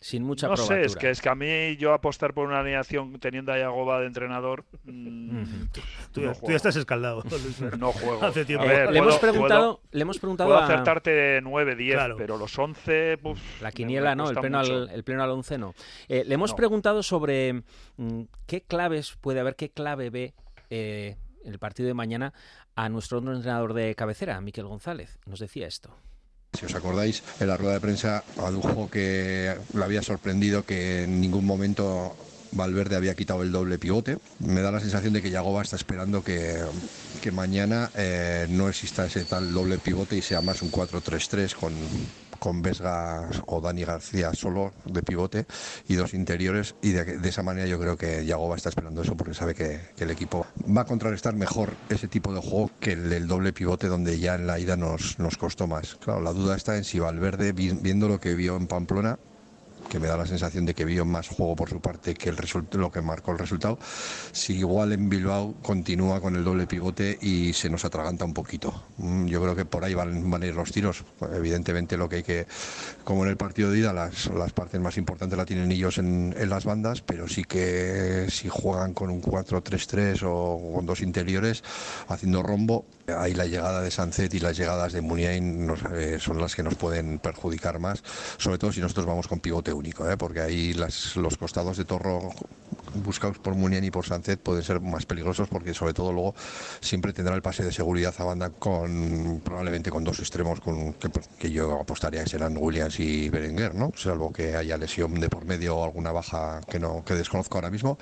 [0.02, 3.20] Sin mucha no sé, es que, es que a mí yo apostar por una alineación
[3.20, 4.64] teniendo a Yagoba de entrenador.
[4.86, 5.44] Mm,
[6.14, 7.24] tú, ya estás escaldado.
[7.78, 8.24] no juego.
[8.24, 8.66] Hace tiempo.
[8.66, 10.50] le, hemos preguntado, le hemos preguntado.
[10.50, 13.20] Puedo acertarte 9, 10, pero los 11.
[13.62, 15.74] la quiniela no, el pleno, al, el pleno al 11 no.
[16.08, 17.64] Eh, le hemos preguntado sobre
[17.98, 20.34] mm, qué claves puede haber, qué clave ve
[20.70, 22.34] eh, el partido de mañana
[22.76, 25.20] a nuestro otro entrenador de cabecera, Miquel González.
[25.26, 25.94] Nos decía esto.
[26.60, 31.22] Si os acordáis, en la rueda de prensa adujo que le había sorprendido que en
[31.22, 32.16] ningún momento
[32.52, 34.18] Valverde había quitado el doble pivote.
[34.40, 36.60] Me da la sensación de que Yagoba está esperando que,
[37.32, 41.72] mañana eh, no exista ese tal doble pivote y sea más un 4-3-3 con
[42.40, 45.46] con Vesga o Dani García solo de pivote
[45.88, 49.34] y dos interiores y de, esa manera yo creo que Yagoba está esperando eso porque
[49.34, 53.28] sabe que, el equipo va a contrarrestar mejor ese tipo de juego que el del
[53.28, 55.96] doble pivote donde ya en la ida nos, nos costó más.
[55.96, 59.20] Claro, la duda está en si Valverde, viendo lo que vio en Pamplona,
[59.90, 62.38] que me da la sensación de que vio más juego por su parte que el
[62.74, 63.80] lo que marcó el resultado.
[64.32, 68.84] Si igual en Bilbao continúa con el doble pivote y se nos atraganta un poquito.
[68.98, 71.04] Mm, yo creo que por ahí van, a ir los tiros.
[71.34, 72.48] Evidentemente lo que hay que,
[73.04, 76.36] como en el partido de ida, las, las partes más importantes la tienen ellos en,
[76.38, 81.64] en las bandas, pero sí que si juegan con un 4-3-3 o con dos interiores
[82.08, 82.86] haciendo rombo,
[83.18, 86.76] Ahí la llegada de Sancet y las llegadas de Muniain eh, son las que nos
[86.76, 88.04] pueden perjudicar más,
[88.38, 90.18] sobre todo si nosotros vamos con pivote único, ¿eh?
[90.18, 92.32] porque ahí los costados de Torro
[92.96, 96.36] buscados por Muniain y por Sancet pueden ser más peligrosos porque sobre todo luego
[96.82, 101.52] siempre tendrá el pase de seguridad a banda con probablemente con dos extremos con, que,
[101.52, 103.92] yo apostaría que serán Williams y Berenguer, ¿no?
[103.96, 107.70] salvo que haya lesión de por medio o alguna baja que no que desconozco ahora
[107.70, 107.98] mismo,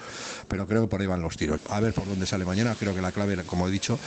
[0.48, 1.60] pero creo que por ahí van los tiros.
[1.70, 4.00] A ver por dónde sale mañana, creo que la clave, como he dicho,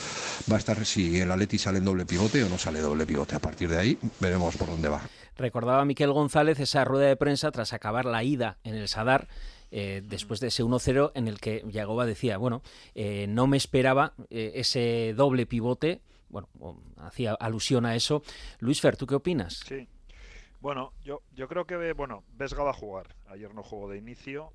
[0.51, 3.35] va a estar si el Atleti sale en doble pivote o no sale doble pivote.
[3.35, 5.01] A partir de ahí veremos por dónde va.
[5.37, 9.29] Recordaba Miquel González esa rueda de prensa tras acabar la ida en el Sadar.
[9.71, 12.63] Eh, después de ese 1-0 en el que Yagoba decía, bueno,
[12.95, 16.49] eh, no me esperaba eh, ese doble pivote, bueno,
[16.97, 18.23] hacía alusión a eso.
[18.59, 19.61] Luis Fer, ¿tú qué opinas?
[19.67, 19.87] Sí,
[20.61, 24.53] bueno, yo, yo creo que, bueno, Vesga va a jugar, ayer no jugó de inicio,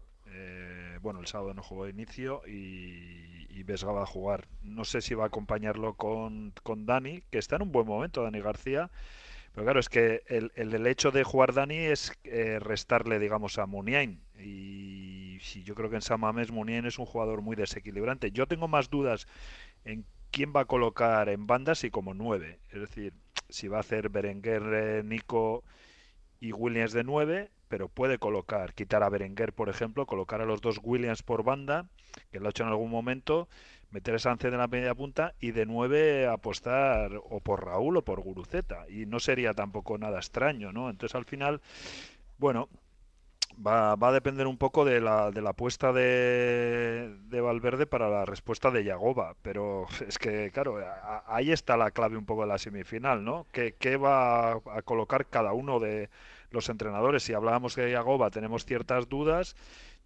[1.01, 4.47] bueno, el sábado no jugó de inicio y, y Vesga va a jugar.
[4.63, 8.23] No sé si va a acompañarlo con, con Dani, que está en un buen momento,
[8.23, 8.89] Dani García.
[9.55, 13.65] Pero claro, es que el, el, hecho de jugar Dani es eh, restarle, digamos, a
[13.65, 14.21] Muniain.
[14.37, 18.31] Y si yo creo que en Samames Muniain es un jugador muy desequilibrante.
[18.31, 19.27] Yo tengo más dudas
[19.85, 22.59] en quién va a colocar en bandas y como nueve.
[22.69, 23.13] Es decir,
[23.47, 25.63] si va a hacer Berenguer, eh, Nico
[26.41, 30.59] y Williams de nueve, pero puede colocar, quitar a Berenguer, por ejemplo, colocar a los
[30.59, 31.87] dos Williams por banda
[32.31, 33.47] que lo ha hecho en algún momento,
[33.91, 38.03] meter a Sánchez en la media punta y de nueve apostar o por Raúl o
[38.03, 38.85] por Guruceta.
[38.89, 40.89] Y no sería tampoco nada extraño, ¿no?
[40.89, 41.61] Entonces al final,
[42.37, 42.67] bueno,
[43.65, 48.09] va, va a depender un poco de la, de la apuesta de, de Valverde para
[48.09, 49.35] la respuesta de Yagoba.
[49.41, 50.77] Pero es que, claro,
[51.27, 53.47] ahí está la clave un poco de la semifinal, ¿no?
[53.51, 56.09] ¿Qué, qué va a colocar cada uno de
[56.51, 57.23] los entrenadores?
[57.23, 59.55] Si hablábamos de Yagoba, tenemos ciertas dudas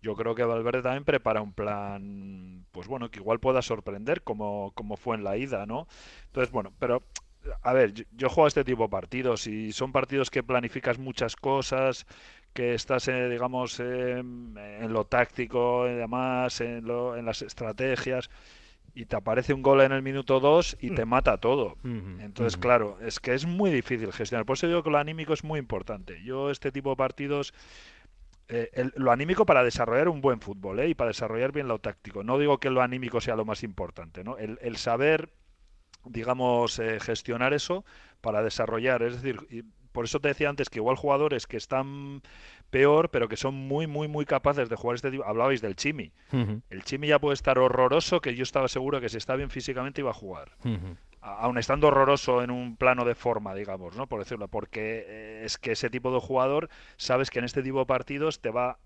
[0.01, 4.71] yo creo que Valverde también prepara un plan, pues bueno, que igual pueda sorprender como,
[4.75, 5.87] como fue en la ida, ¿no?
[6.27, 7.03] Entonces, bueno, pero
[7.63, 10.99] a ver, yo, yo juego a este tipo de partidos y son partidos que planificas
[10.99, 12.05] muchas cosas,
[12.53, 18.29] que estás, eh, digamos, em, en lo táctico y demás, en, lo- en las estrategias,
[18.95, 21.77] y te aparece un gol en el minuto 2 y te mata todo.
[22.19, 24.45] Entonces, claro, es que es muy difícil gestionar.
[24.45, 26.21] Por eso digo que lo anímico es muy importante.
[26.23, 27.53] Yo este tipo de partidos,
[28.49, 30.89] eh, el- lo anímico para desarrollar un buen fútbol, ¿eh?
[30.89, 32.23] y para desarrollar bien lo táctico.
[32.23, 34.37] No digo que lo anímico sea lo más importante, ¿no?
[34.37, 35.29] El, el saber
[36.05, 37.85] digamos, eh, gestionar eso
[38.21, 39.03] para desarrollar.
[39.03, 42.21] Es decir, y por eso te decía antes que igual jugadores que están
[42.69, 45.25] peor, pero que son muy, muy, muy capaces de jugar este tipo.
[45.25, 46.11] Hablabais del Chimi.
[46.69, 50.01] El Chimi ya puede estar horroroso, que yo estaba seguro que si está bien físicamente
[50.01, 50.51] iba a jugar.
[51.21, 54.07] Aun estando horroroso en un plano de forma, digamos, ¿no?
[54.07, 57.79] Por decirlo, porque eh, es que ese tipo de jugador, sabes que en este tipo
[57.79, 58.77] de partidos te va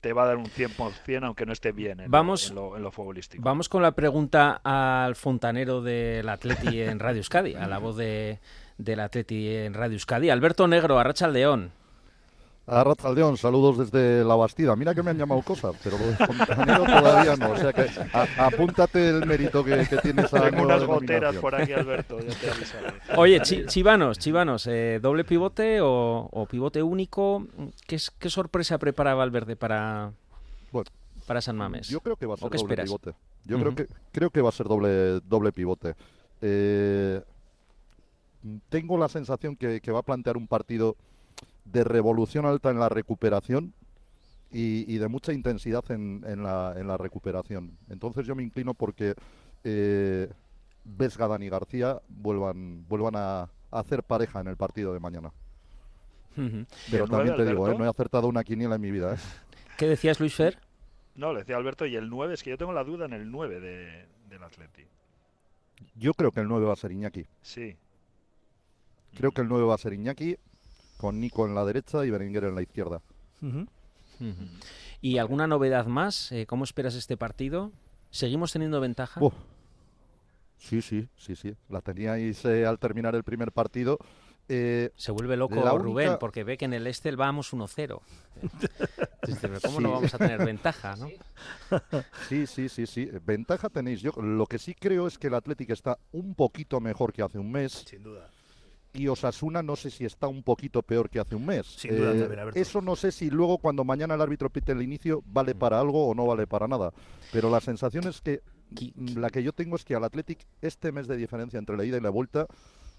[0.00, 2.76] te va a dar un 100% aunque no esté bien en, lo- Vamos- en lo,
[2.76, 3.40] en lo futbolístico.
[3.44, 8.40] Vamos con la pregunta al fontanero del Atleti en Radio Euskadi, a la voz de,
[8.78, 10.28] del Atleti en Radio Euskadi.
[10.30, 11.70] Alberto Negro, Arracha León.
[12.72, 14.74] A Ratzaldeón, saludos desde La Bastida.
[14.76, 17.50] Mira que me han llamado cosas, pero lo de fontanero todavía no.
[17.52, 17.82] O sea que
[18.14, 22.34] a- apúntate el mérito que, que tienes a Tengo unas goteras por aquí, Alberto, ya
[22.34, 22.94] te avisaré.
[23.16, 27.46] Oye, Chi- Chivanos, Chivanos, eh, ¿doble pivote o, o pivote único?
[27.86, 30.12] ¿Qué, es- qué sorpresa prepara Valverde para,
[31.26, 31.88] para San Mamés?
[31.88, 32.86] Yo creo que va a ¿O ser qué doble esperas?
[32.88, 33.14] pivote.
[33.44, 35.94] Yo creo que creo que va a ser doble doble pivote.
[36.40, 37.20] Eh,
[38.70, 40.96] tengo la sensación que, que va a plantear un partido
[41.64, 43.72] de revolución alta en la recuperación
[44.50, 47.78] y, y de mucha intensidad en, en la, en la recuperación.
[47.88, 49.14] Entonces yo me inclino porque
[49.64, 50.30] eh,
[50.84, 55.32] Vesga, Dani García vuelvan vuelvan a, a hacer pareja en el partido de mañana.
[56.90, 59.14] Pero también te digo, eh, no he acertado una quiniela en mi vida.
[59.14, 59.18] ¿eh?
[59.78, 60.58] ¿Qué decías, Luis Fer?
[61.14, 63.30] No, le decía Alberto, y el 9, es que yo tengo la duda en el
[63.30, 64.86] 9 de, del Atleti.
[65.94, 67.26] Yo creo que el 9 va a ser Iñaki.
[67.42, 67.76] Sí.
[69.14, 70.38] Creo que el 9 va a ser Iñaki,
[71.02, 73.02] con Nico en la derecha y Berenguer en la izquierda.
[75.00, 76.30] ¿Y alguna novedad más?
[76.30, 77.72] Eh, ¿Cómo esperas este partido?
[78.10, 79.20] ¿Seguimos teniendo ventaja?
[79.20, 79.34] Uf.
[80.58, 81.56] Sí, sí, sí, sí.
[81.68, 83.98] La teníais eh, al terminar el primer partido.
[84.48, 88.00] Eh, Se vuelve loco Rubén porque ve que en el Estel vamos 1-0.
[89.26, 90.94] Dice, "Pero ¿Cómo no vamos a tener ventaja?
[90.94, 91.08] ¿no?
[92.28, 93.10] Sí, sí, sí, sí.
[93.24, 94.00] Ventaja tenéis.
[94.02, 97.40] Yo lo que sí creo es que el Atlético está un poquito mejor que hace
[97.40, 97.72] un mes.
[97.88, 98.30] Sin duda.
[98.94, 101.66] Y Osasuna no sé si está un poquito peor que hace un mes.
[101.66, 102.60] Sin duda también, Alberto.
[102.60, 106.08] eso no sé si luego cuando mañana el árbitro pite el inicio vale para algo
[106.08, 106.92] o no vale para nada.
[107.32, 110.92] Pero la sensación es que mm, la que yo tengo es que al Athletic este
[110.92, 112.46] mes de diferencia entre la ida y la vuelta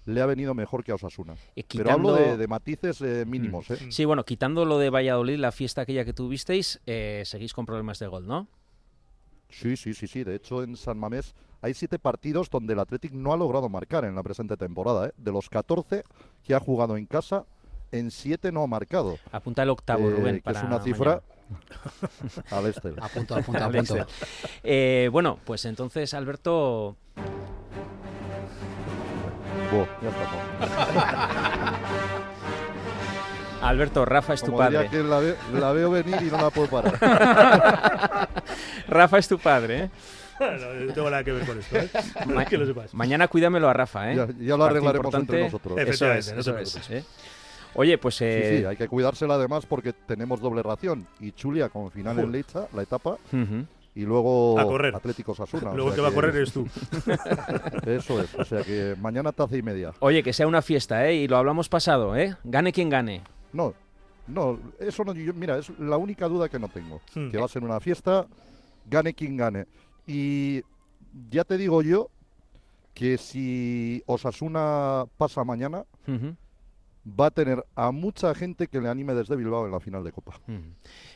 [0.06, 1.34] le ha venido mejor que a Osasuna.
[1.68, 3.70] Pero hablo de, matices eh, mínimos.
[3.70, 3.78] ¿eh?
[3.90, 7.98] Sí, bueno, quitando lo de Valladolid, la fiesta aquella que tuvisteis, eh, seguís con problemas
[7.98, 8.48] de gol, ¿no?
[9.48, 10.24] Sí, sí, sí, sí.
[10.24, 14.04] De hecho, en San Mamés hay siete partidos donde el Athletic no ha logrado marcar
[14.04, 15.08] en la presente temporada.
[15.08, 15.12] ¿eh?
[15.16, 16.04] De los 14
[16.42, 17.44] que ha jugado en casa,
[17.92, 19.16] en siete no ha marcado.
[19.32, 21.22] Apunta el octavo, Eh, Rubén, que para es una cifra
[22.50, 22.92] al este.
[23.00, 23.96] Apunto, apunto, apunto.
[23.96, 24.06] Excel.
[24.62, 26.96] Eh, bueno, pues entonces, Alberto,
[29.70, 31.70] Buah, ya está.
[33.68, 34.82] Alberto, Rafa es tu Como padre.
[34.84, 36.98] diría que la, ve- la veo venir y no la puedo parar.
[38.88, 39.90] Rafa es tu padre, ¿eh?
[40.40, 41.88] No, no tengo nada que ver con esto, ¿eh?
[42.26, 42.92] Ma- que lo sepas.
[42.92, 44.16] Mañana cuídamelo a Rafa, ¿eh?
[44.16, 45.44] Ya- ya lo Parte arreglaremos entre importante.
[45.44, 45.78] nosotros.
[45.78, 46.90] Eso es, Efectivamente, no te eso es, preocupes.
[46.90, 47.04] ¿eh?
[47.76, 48.14] Oye, pues...
[48.16, 51.06] Sí, eh, sí, hay que cuidársela además porque tenemos doble ración.
[51.20, 52.30] Y Chulia con final en.
[52.32, 53.16] Leiza, la etapa.
[53.32, 53.64] Ujú.
[53.96, 54.94] Y luego A correr.
[54.94, 55.72] Atlético Sasuna.
[55.72, 56.66] Luego el que va a correr eres tú.
[57.86, 58.34] Eso es.
[58.34, 59.92] O sea que mañana taza y media.
[60.00, 61.14] Oye, que sea una fiesta, ¿eh?
[61.14, 62.34] Y lo hablamos pasado, ¿eh?
[62.44, 63.22] Gane quien gane.
[63.54, 63.72] No,
[64.26, 65.14] no, eso no.
[65.14, 67.00] yo- mira, es la única duda que no tengo.
[67.14, 67.30] Hmm.
[67.30, 68.26] Que va a ser una fiesta,
[68.90, 69.66] gane quien gane.
[70.06, 70.62] Y
[71.30, 72.10] ya te digo yo
[72.92, 75.84] que si Osasuna pasa mañana,
[77.08, 80.12] va a tener a mucha gente que le anime desde Bilbao en la final de
[80.12, 80.38] Copa.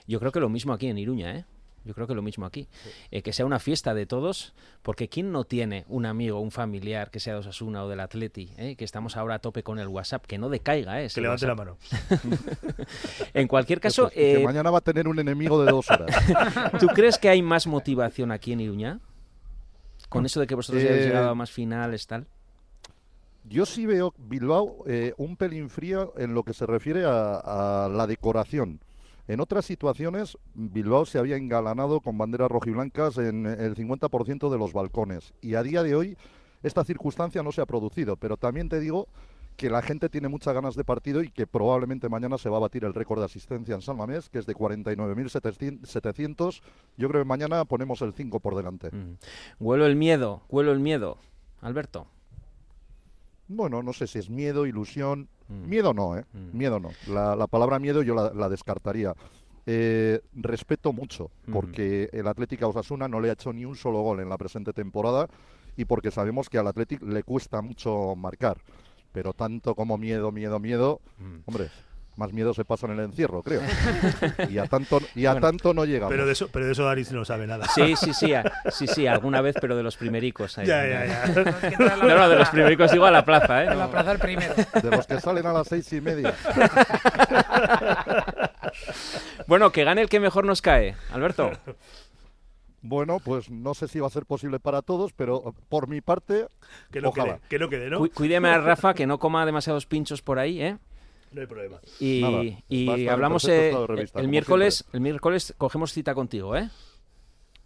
[0.06, 1.44] Yo creo que lo mismo aquí en Iruña, ¿eh?
[1.84, 2.68] Yo creo que lo mismo aquí.
[3.10, 7.10] Eh, que sea una fiesta de todos, porque ¿quién no tiene un amigo, un familiar
[7.10, 8.50] que sea de Osasuna o del Atleti?
[8.58, 8.76] eh?
[8.76, 11.08] Que estamos ahora a tope con el WhatsApp, que no decaiga, ¿eh?
[11.14, 11.78] Que levante la mano.
[13.34, 15.70] en cualquier caso, Eso es, y que eh, mañana va a tener un enemigo de
[15.70, 16.14] dos horas.
[16.80, 19.00] ¿tú crees que hay más motivación aquí en Iruña?
[20.08, 22.26] Con eso de que vosotros Eh, llegado a más finales, tal.
[23.44, 27.88] Yo sí veo Bilbao eh, un pelín frío en lo que se refiere a, a
[27.88, 28.80] la decoración.
[29.28, 34.72] En otras situaciones, Bilbao se había engalanado con banderas rojiblancas en el 50% de los
[34.72, 35.34] balcones.
[35.42, 36.16] Y a día de hoy,
[36.62, 38.16] esta circunstancia no se ha producido.
[38.16, 39.06] Pero también te digo
[39.58, 42.60] que la gente tiene muchas ganas de partido y que probablemente mañana se va a
[42.60, 46.62] batir el récord de asistencia en San Mamés, que es de 49.700.
[46.96, 48.90] Yo creo que mañana ponemos el 5 por delante.
[49.60, 51.18] Huelo el miedo, huelo el miedo.
[51.60, 52.06] Alberto.
[53.48, 55.28] Bueno, no sé si es miedo, ilusión.
[55.48, 55.68] Mm.
[55.68, 56.24] Miedo no, ¿eh?
[56.52, 56.90] Miedo no.
[57.08, 59.14] La, la palabra miedo yo la, la descartaría.
[59.70, 64.20] Eh, respeto mucho, porque el Atlético Osasuna no le ha hecho ni un solo gol
[64.20, 65.28] en la presente temporada
[65.76, 68.56] y porque sabemos que al Atlético le cuesta mucho marcar.
[69.12, 71.00] Pero tanto como miedo, miedo, miedo,
[71.44, 71.68] hombre,
[72.18, 73.62] más miedo se pasa en el encierro, creo.
[74.50, 76.10] y a tanto, y a Bueno, tanto no llegamos.
[76.12, 77.66] Pero de eso, pero de eso Aris no sabe nada.
[77.74, 80.58] Sí, sí, sí, a- sí, sí, alguna vez, pero de los primericos.
[80.58, 80.66] ahí.
[80.66, 81.76] Ya, ya, ya.
[82.00, 83.68] No, no, de los primericos digo a la plaza, ¿eh?
[83.68, 83.90] En la No.
[83.90, 84.52] plaza el primero.
[84.82, 86.34] De los que salen a las seis y media.
[89.46, 91.50] Bueno, que gane el que mejor nos cae, Alberto.
[92.82, 96.46] Bueno, pues no sé si va a ser posible para todos, pero por mi parte,
[96.90, 97.36] Que no ojalá.
[97.38, 97.98] quede, que no quede, ¿no?
[97.98, 100.76] Cu- Cuídeme a Rafa, que no coma demasiados pinchos por ahí, ¿eh?
[101.32, 101.80] No hay problema.
[102.00, 102.20] Y,
[102.86, 106.70] Nada, hablamos eh, revista, el miércoles, el miércoles cogemos cita contigo, ¿eh?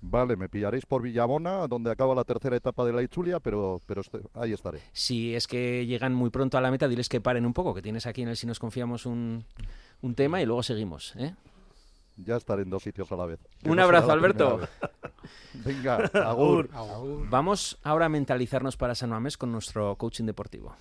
[0.04, 4.02] Vale, me pillaréis por Villamona, donde acaba la tercera etapa de la Ichulia, pero, pero
[4.34, 4.80] ahí estaré.
[4.92, 7.82] Si es que llegan muy pronto a la meta, diles que paren un poco, que
[7.82, 9.44] tienes aquí en el Si nos confiamos un,
[10.00, 11.34] un tema y luego seguimos, ¿eh?
[12.16, 13.38] Ya estaré en dos sitios a la vez.
[13.62, 14.60] Que Un no abrazo, Alberto.
[15.64, 16.68] Venga, agur.
[17.30, 20.74] Vamos ahora a mentalizarnos para San Mamés con nuestro coaching deportivo.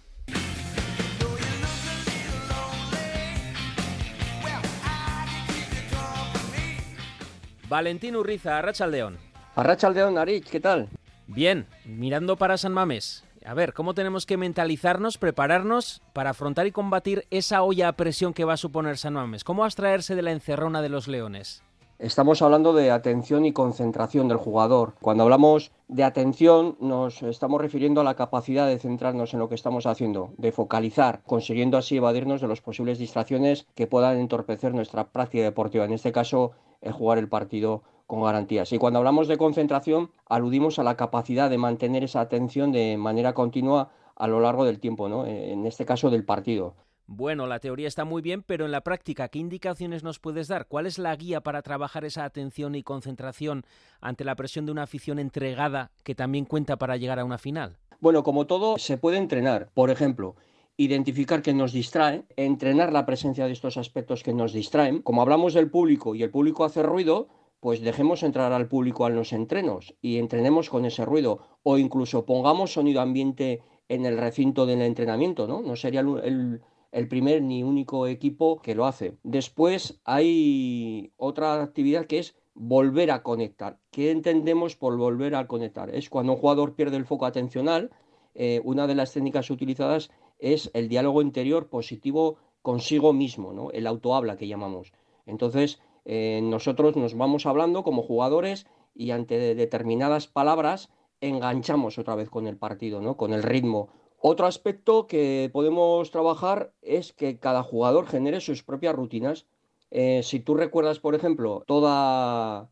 [7.72, 9.18] Valentín Urriza, Arrachaldeón.
[9.56, 10.90] Arrachaldeón, Arich, ¿qué tal?
[11.26, 13.24] Bien, mirando para San Mamés.
[13.46, 18.34] A ver, ¿cómo tenemos que mentalizarnos, prepararnos para afrontar y combatir esa olla a presión
[18.34, 19.46] que va a suponer San Mamés?
[19.46, 21.64] ¿Cómo abstraerse de la encerrona de los leones?
[22.02, 24.96] Estamos hablando de atención y concentración del jugador.
[25.02, 29.54] Cuando hablamos de atención nos estamos refiriendo a la capacidad de centrarnos en lo que
[29.54, 35.10] estamos haciendo, de focalizar, consiguiendo así evadirnos de las posibles distracciones que puedan entorpecer nuestra
[35.10, 38.74] práctica deportiva, en este caso el jugar el partido con garantías.
[38.74, 43.36] Y cuando hablamos de concentración aludimos a la capacidad de mantener esa atención de manera
[43.36, 45.28] continua a lo largo del tiempo, ¿no?
[45.28, 46.74] en este caso del partido.
[47.14, 50.68] Bueno, la teoría está muy bien, pero en la práctica, ¿qué indicaciones nos puedes dar?
[50.68, 53.66] ¿Cuál es la guía para trabajar esa atención y concentración
[54.00, 57.76] ante la presión de una afición entregada que también cuenta para llegar a una final?
[58.00, 59.68] Bueno, como todo, se puede entrenar.
[59.74, 60.38] Por ejemplo,
[60.78, 65.02] identificar que nos distrae, entrenar la presencia de estos aspectos que nos distraen.
[65.02, 67.28] Como hablamos del público y el público hace ruido,
[67.60, 71.42] pues dejemos entrar al público a los entrenos y entrenemos con ese ruido.
[71.64, 75.62] O incluso pongamos sonido ambiente en el recinto del entrenamiento, ¿no?
[75.62, 76.62] No sería el, el-
[76.92, 79.18] el primer ni único equipo que lo hace.
[79.24, 83.80] Después hay otra actividad que es volver a conectar.
[83.92, 85.90] ¿Qué entendemos por volver a conectar?
[85.94, 87.92] Es cuando un jugador pierde el foco atencional,
[88.36, 93.72] eh, una de las técnicas utilizadas es el diálogo interior positivo consigo mismo, ¿no?
[93.72, 94.94] el autohabla que llamamos.
[95.26, 100.90] Entonces, eh, nosotros nos vamos hablando como jugadores y ante de- determinadas palabras
[101.22, 103.16] enganchamos otra vez con el partido, ¿no?
[103.18, 103.90] con el ritmo.
[104.24, 109.48] Otro aspecto que podemos trabajar es que cada jugador genere sus propias rutinas.
[109.90, 112.70] Eh, si tú recuerdas, por ejemplo, toda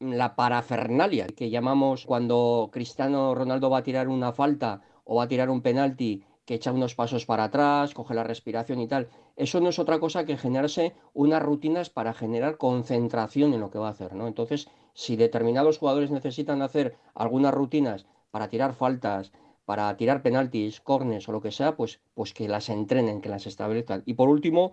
[0.00, 5.28] la parafernalia que llamamos cuando Cristiano Ronaldo va a tirar una falta o va a
[5.28, 9.08] tirar un penalti que echa unos pasos para atrás, coge la respiración y tal.
[9.36, 13.78] Eso no es otra cosa que generarse unas rutinas para generar concentración en lo que
[13.78, 14.26] va a hacer, ¿no?
[14.26, 19.30] Entonces, si determinados jugadores necesitan hacer algunas rutinas para tirar faltas,
[19.70, 23.46] para tirar penaltis, cornes o lo que sea, pues, pues que las entrenen, que las
[23.46, 24.02] establezcan.
[24.04, 24.72] Y por último,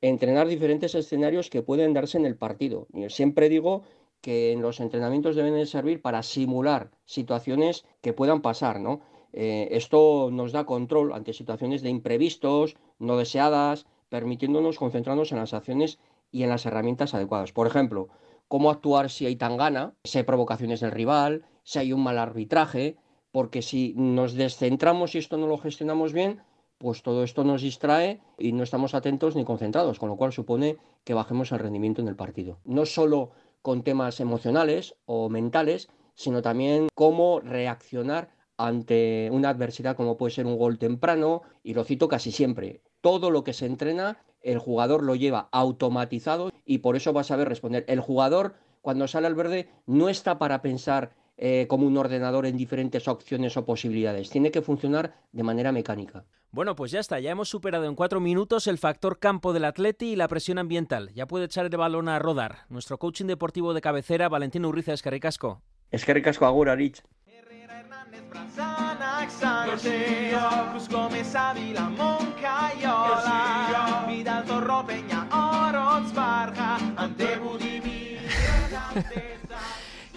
[0.00, 2.88] entrenar diferentes escenarios que pueden darse en el partido.
[2.92, 3.84] Yo siempre digo
[4.20, 9.02] que en los entrenamientos deben de servir para simular situaciones que puedan pasar, ¿no?
[9.32, 15.54] Eh, esto nos da control ante situaciones de imprevistos, no deseadas, permitiéndonos concentrarnos en las
[15.54, 16.00] acciones
[16.32, 17.52] y en las herramientas adecuadas.
[17.52, 18.08] Por ejemplo,
[18.48, 22.96] cómo actuar si hay tangana, si hay provocaciones del rival, si hay un mal arbitraje,
[23.32, 26.42] porque si nos descentramos y esto no lo gestionamos bien,
[26.78, 30.76] pues todo esto nos distrae y no estamos atentos ni concentrados, con lo cual supone
[31.04, 32.58] que bajemos el rendimiento en el partido.
[32.64, 33.30] No solo
[33.62, 40.46] con temas emocionales o mentales, sino también cómo reaccionar ante una adversidad como puede ser
[40.46, 42.82] un gol temprano, y lo cito casi siempre.
[43.00, 47.24] Todo lo que se entrena, el jugador lo lleva automatizado y por eso va a
[47.24, 47.84] saber responder.
[47.88, 51.12] El jugador, cuando sale al verde, no está para pensar
[51.44, 54.30] eh, como un ordenador en diferentes opciones o posibilidades.
[54.30, 56.24] Tiene que funcionar de manera mecánica.
[56.52, 60.12] Bueno, pues ya está, ya hemos superado en cuatro minutos el factor campo del atleti
[60.12, 61.12] y la presión ambiental.
[61.14, 62.58] Ya puede echar el balón a rodar.
[62.68, 65.62] Nuestro coaching deportivo de cabecera, Valentín Urriza Escarricasco.
[65.90, 67.02] Es que ricasco agur, Aritz.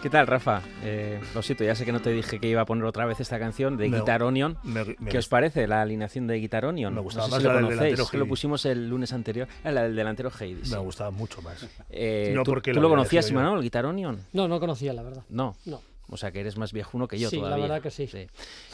[0.05, 0.61] ¿Qué tal, Rafa?
[0.83, 3.19] Eh, lo siento, ya sé que no te dije que iba a poner otra vez
[3.19, 4.55] esta canción de Me- Guitar Onion.
[4.61, 6.93] me- me ¿Qué os parece la alineación de Guitar Onion?
[6.93, 9.11] Me No gustaba sé más si lo del conocéis, delantero que lo pusimos el lunes
[9.13, 9.47] anterior.
[9.63, 10.69] Era la del delantero Heidi.
[10.69, 11.67] Me gustaba mucho más.
[11.89, 13.31] Eh, No ¿Tú, porque tú lo conocías.
[13.31, 14.19] Imanol, el Guitar Onion?
[14.31, 15.23] No, no conocía, la verdad.
[15.29, 15.55] No.
[15.65, 15.81] No.
[16.07, 18.07] O sea que eres más viejuno que yo Sí, la verdad que sí.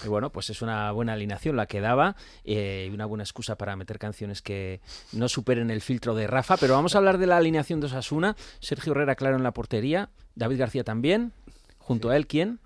[0.04, 3.56] Y bueno, pues es una buena alineación la que daba eh, y una buena excusa
[3.56, 4.82] para meter canciones que
[5.14, 6.58] no superen el filtro de Rafa.
[6.58, 8.36] Pero vamos a hablar de la alineación de Osasuna.
[8.60, 10.10] Sergio Herrera, claro, en la portería.
[10.36, 11.34] David García también.
[11.78, 12.60] Junto a él, ¿quién?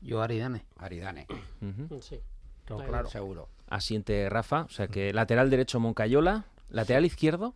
[0.00, 0.64] Yo Aridane.
[0.76, 1.26] Aridane.
[1.60, 2.00] Ujú.
[2.02, 2.20] Sí.
[2.64, 3.08] Claro.
[3.08, 3.48] Seguro.
[3.68, 4.62] Asiente Rafa.
[4.62, 6.44] O sea que lateral derecho Moncayola.
[6.70, 7.54] Lateral izquierdo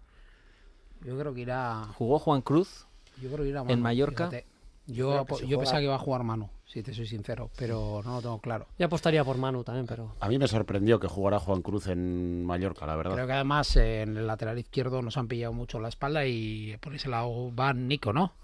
[1.05, 1.85] Yo creo que irá.
[1.95, 2.87] jugó Juan Cruz.
[3.21, 4.29] Yo creo que irá En Manu, Mallorca.
[4.29, 4.47] fíjate.
[4.87, 8.39] Yo pensaba que iba a jugar Manu, si te soy sincero, pero no lo tengo
[8.41, 8.69] claro.
[8.79, 10.15] Yo apostaría por Manu también, pero...
[10.21, 13.15] A mí me sorprendió que jugara Juan Cruz en Mallorca, la verdad.
[13.15, 16.77] Creo que además eh, en el lateral izquierdo nos han pillado mucho la espalda y
[16.81, 18.35] por ese lado va Nico, ¿no?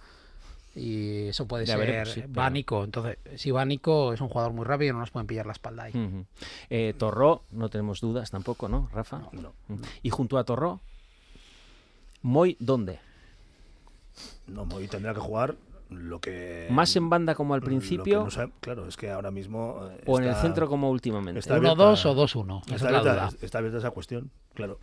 [0.75, 1.87] Y eso puede Ya ser.
[1.87, 2.85] veremos, sí, pero- Nico.
[2.85, 5.53] Entonces, si va Nico, es un jugador muy rápido y no nos pueden pillar la
[5.53, 5.93] espalda ahí.
[5.95, 6.25] Ujú.
[6.71, 9.23] Eh, Torró, no tenemos dudas tampoco, ¿no, Rafa?
[9.33, 9.53] No.
[10.03, 10.81] Y junto a Torró,
[12.23, 13.01] Moy, ¿dónde?
[14.47, 15.57] No, Moy tendrá que jugar
[15.91, 16.69] lo que...
[16.71, 19.81] ¿Más en banda como al principio no sabe- claro, es que ahora mismo...
[19.91, 21.39] eh, o en el centro como últimamente?
[21.41, 24.79] Está 1-2 abierta- o 2-1, esa Está abierta, está abierta esa cuestión, claro.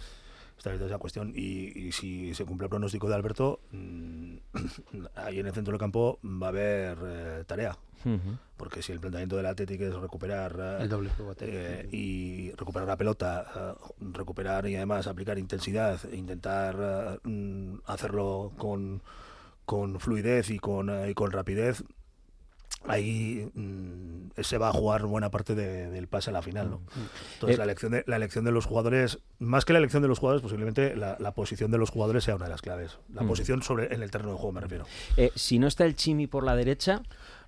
[0.59, 1.31] Está abierta esa cuestión.
[1.33, 4.35] Y, y si se cumple el pronóstico de Alberto, mm,
[5.15, 7.77] ahí en el centro del campo va a haber eh, tarea.
[8.57, 12.97] Porque si el planteamiento del Atlético es recuperar eh, El doble eh, y recuperar la
[12.97, 16.75] pelota, eh, recuperar y además aplicar intensidad, e intentar
[17.23, 19.01] eh, mm, hacerlo con,
[19.65, 21.85] con fluidez y con, eh, y con rapidez,
[22.87, 26.69] ahí mm, se va a jugar buena parte de- del pase a la final.
[26.69, 26.81] ¿no?
[27.33, 30.07] Entonces Eh, la elección, de, la elección de los jugadores, más que la elección de
[30.07, 32.97] los jugadores, posiblemente la, la posición de los jugadores sea una de las claves.
[33.13, 33.27] La Mm.
[33.27, 34.85] posición sobre en el terreno de juego me refiero.
[35.17, 37.01] Eh, si no está el Chimi por la derecha,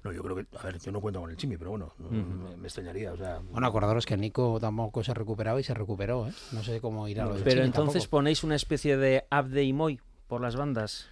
[0.04, 2.58] No, yo creo que, a ver, yo no cuento con el Chimi, pero bueno, me,
[2.58, 3.14] me extrañaría.
[3.14, 6.34] O sea, Bueno, acordaros que Nico tampoco se recuperaba y se recuperó, ¿eh?
[6.54, 8.18] No sé cómo irá lo de pero Chimi entonces tampoco.
[8.18, 11.08] ponéis una especie de Abde y Moy por las bandas.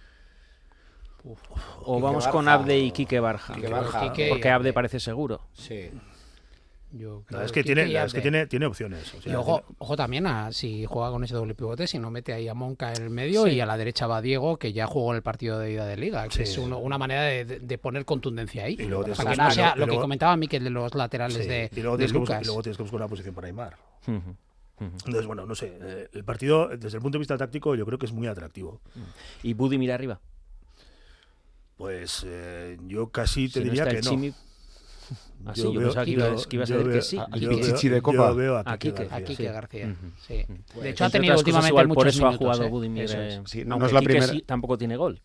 [1.24, 2.48] O Quique vamos con.
[2.48, 3.54] Abde y Quique Barja.
[3.54, 4.00] Quique Barja.
[4.02, 4.72] Quique y Porque Abde Abde.
[4.72, 5.40] parece seguro.
[5.52, 5.90] Sí.
[6.92, 9.14] Yo la creo verdad es que Quique tiene, es que tiene, tiene opciones.
[9.14, 12.10] o sea, Y ojo, ojo también a si juega con ese doble pivote, si no
[12.10, 13.50] mete ahí a Monca en el medio Sí.
[13.50, 15.96] y a la derecha va Diego, que ya jugó en el partido de ida de
[15.96, 18.74] liga, que Sí, es uno- una manera de, poner contundencia ahí.
[18.76, 21.48] Y luego Para que que no sea lo que comentaba Miquel de los laterales Sí,
[21.48, 22.42] de, y, luego de tienes que buscar, Lucas.
[22.42, 23.76] y luego tienes que buscar una posición para Aymar.
[24.80, 25.78] Entonces, bueno, no sé.
[25.80, 28.80] eh, el partido, desde el punto de vista táctico, yo creo que es muy atractivo.
[29.44, 30.18] Y Budi mira arriba.
[31.80, 34.10] Pues eh, yo casi te Si no diría está que el no.
[34.12, 34.34] Chimi-
[35.46, 37.16] Ah, sí, yo pensaba que yo- ibas- que ibas a yo decir que sí.
[37.16, 38.32] yo Aquí veo- Pichichi de yo Copa.
[38.32, 39.04] veo a Quique.
[39.06, 39.16] García.
[39.16, 39.44] A Sí.
[39.46, 40.12] García, Ujú.
[40.28, 40.44] sí.
[40.74, 42.68] Pues, De hecho, ha tenido últimamente igual por muchos eso ha minutos, jugado ¿eh?
[42.68, 43.04] Budimir.
[43.04, 43.40] Eso es.
[43.46, 45.22] Sí, no- no es la Quique primera- sí- tampoco tiene gol.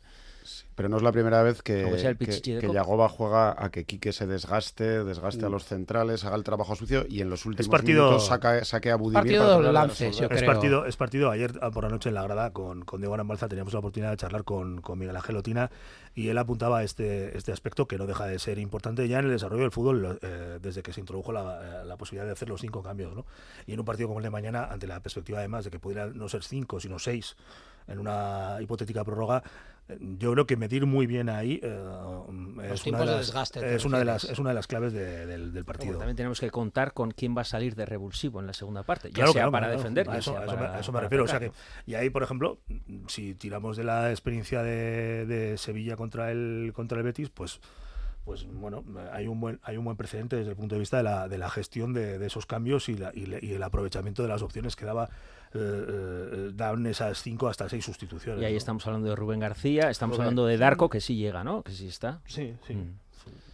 [0.76, 2.72] Pero no es la primera vez que, que, que.
[2.74, 7.06] Yagoba juega a que Quique se desgaste, desgaste a los centrales, haga el trabajo sucio
[7.10, 10.30] y en los últimos partido- minutos saca, saque a Budimir Partido para lances, yo Es
[10.30, 10.46] creo.
[10.46, 13.48] partido, es partido ayer ah, por la noche en la grada con, con Diego Arambalza
[13.48, 15.72] teníamos la oportunidad de charlar con, con Miguel Ángel Otina
[16.16, 19.32] y él apuntaba este, este aspecto que no deja de ser importante ya en el
[19.32, 22.62] desarrollo del fútbol eh, desde que se introdujo la, eh, la posibilidad de hacer los
[22.62, 23.14] cinco cambios.
[23.14, 23.26] ¿no?
[23.68, 26.08] Y en un partido como el de mañana, ante la perspectiva además de que pudiera
[26.08, 27.36] no ser cinco, sino seis
[27.88, 29.44] en una hipotética prórroga,
[30.18, 31.80] yo creo que medir muy bien ahí eh,
[32.72, 34.24] es, una de las, es, una de las, refieres.
[34.32, 35.88] es una de las claves de- del, del partido.
[35.88, 38.84] Bueno, también tenemos que contar con quién va a salir de revulsivo en la segunda
[38.84, 39.78] parte, ya Claro, sea claro, para claro.
[39.80, 41.24] defender, A eso, sea a eso para- me, a eso me refiero.
[41.24, 41.52] O sea que,
[41.86, 42.60] y ahí, por ejemplo,
[43.08, 47.60] si tiramos de la experiencia de, de Sevilla contra el contra el Betis, pues
[48.26, 51.04] pues bueno, hay un buen hay un buen precedente desde el punto de vista de
[51.04, 54.24] la, de la gestión de, de esos cambios y, la- y le- y el aprovechamiento
[54.24, 55.06] de las opciones que daba
[55.54, 58.42] eh, eh, daban esas cinco hasta seis sustituciones.
[58.42, 58.58] Y ahí ¿no?
[58.58, 60.60] estando hablando de Rubén García, estamos Rubén, hablando de sí.
[60.60, 61.62] Darko, que sí llega, ¿no?
[61.64, 62.20] Que sí está.
[62.26, 62.74] Sí, sí.
[62.74, 62.98] Mm.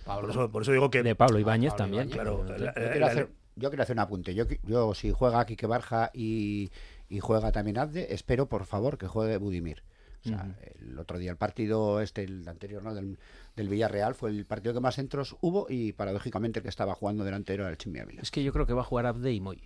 [0.06, 2.10] Por eso, por eso digo que De Pablo Ibáñez Pablo también.
[2.10, 4.34] Claro, Yo la- quiero, hacer, yo quiero hacer un apunte.
[4.34, 6.72] Yo, yo si juega Quique Barja y,
[7.08, 9.84] y juega también Abde, espero por favor que juegue Budimir.
[10.24, 12.94] O sea, el otro día el partido este, el anterior, ¿no?
[12.94, 13.18] Del,
[13.56, 17.24] del Villarreal, fue el partido que más centros hubo y paradójicamente el que estaba jugando
[17.24, 18.22] delantero era el Chimi Ávila.
[18.22, 19.62] Es que yo creo que va a jugar Abde y Moy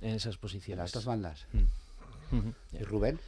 [0.00, 0.82] en esas posiciones.
[0.84, 1.46] las dos bandas.
[1.52, 2.48] Mm.
[2.76, 3.18] Y Rubén,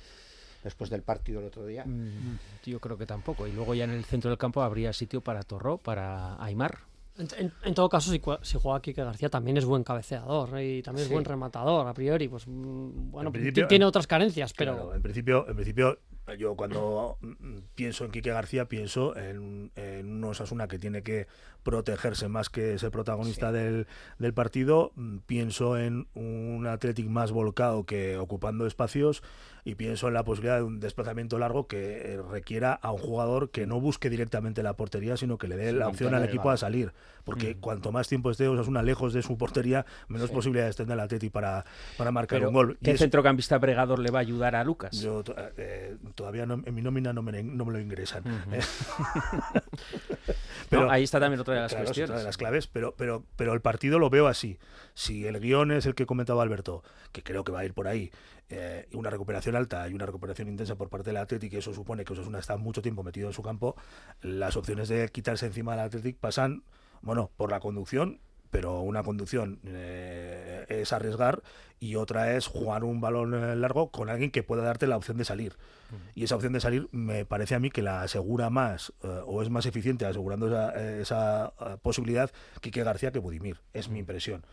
[0.64, 1.84] después del partido el otro día.
[1.84, 3.47] Mm, Yo creo que tampoco.
[3.47, 6.78] Y luego ya en el centro del campo habría sitio para Torró, para Aymar.
[7.16, 10.78] En, en- en todo caso, si, si juega Quique García, también es buen cabeceador ¿eh?
[10.78, 11.11] y también Sí.
[11.11, 12.28] es buen rematador, a priori.
[12.28, 15.99] Pues mm, bueno, tiene otras carencias, pero Claro, en principio, en principio
[16.37, 21.26] Yo cuando mm, pienso en Quique García pienso en, en un Osasuna que tiene que
[21.68, 23.86] protegerse más que ser protagonista del,
[24.18, 24.92] del, partido.
[24.94, 29.22] Mm, pienso en un Athletic más volcado que ocupando espacios
[29.64, 33.50] y pienso en la posibilidad de un desplazamiento largo que eh, requiera a un jugador
[33.50, 36.56] que no busque directamente la portería, sino que le dé la opción al equipo a
[36.56, 36.94] salir.
[37.24, 37.60] Porque mm.
[37.60, 41.66] cuanto más tiempo esté Osasuna lejos de su portería, menos posibilidades tendrá el Atleti para,
[41.98, 42.78] para marcar un gol.
[42.82, 44.98] ¿Qué centrocampista bregador le va a ayudar a Lucas?
[45.02, 45.22] Yo
[45.58, 48.24] eh, todavía no, en mi nómina no me, no me lo ingresan.
[48.26, 48.60] ¿eh?
[50.68, 52.10] pero ahí está también otra de las cuestiones.
[52.10, 54.58] Otra de las claves, pero, pero, pero el partido lo veo así.
[54.94, 57.88] Si el guion es el que comentaba Alberto, que creo que va a ir por
[57.88, 58.10] ahí,
[58.48, 62.04] eh, una recuperación alta y una recuperación intensa por parte del Athletic, y eso supone
[62.04, 63.76] que Osasuna está mucho tiempo metido en su campo,
[64.20, 66.64] las opciones de quitarse encima del Athletic pasan,
[67.02, 70.07] bueno, por la conducción pero una conducción eh,
[70.68, 71.42] es arriesgar
[71.80, 75.16] y otra es jugar un balón eh, largo con alguien que pueda darte la opción
[75.16, 75.54] de salir.
[76.14, 79.40] Y esa opción de salir me parece a mí que la asegura más eh, o
[79.42, 83.60] es más eficiente asegurando esa, esa posibilidad que García que Budimir.
[83.72, 84.44] Es mi impresión.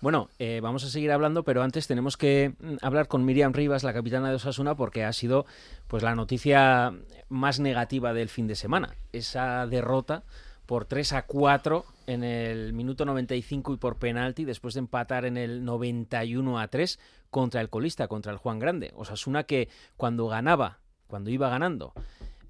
[0.00, 0.30] Bueno,
[0.62, 4.30] vamos a seguir hablando, pero antes tenemos que mm, hablar con Miriam Rivas, la capitana
[4.30, 5.44] de Osasuna, porque ha sido
[5.86, 6.94] pues la noticia
[7.28, 8.94] más negativa del fin de semana.
[9.12, 10.22] Esa derrota
[10.66, 15.36] por 3 a 4 en el minuto 95 y por penalti después de empatar en
[15.36, 16.98] el 91 a 3
[17.30, 18.92] contra el colista, contra el Juan Grande.
[18.94, 21.92] Osasuna que cuando ganaba, cuando iba ganando,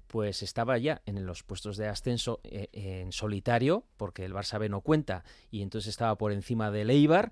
[0.07, 4.69] pues estaba ya en los puestos de ascenso eh, en solitario, porque el Barça B
[4.69, 7.31] no cuenta, y entonces estaba por encima del Eibar,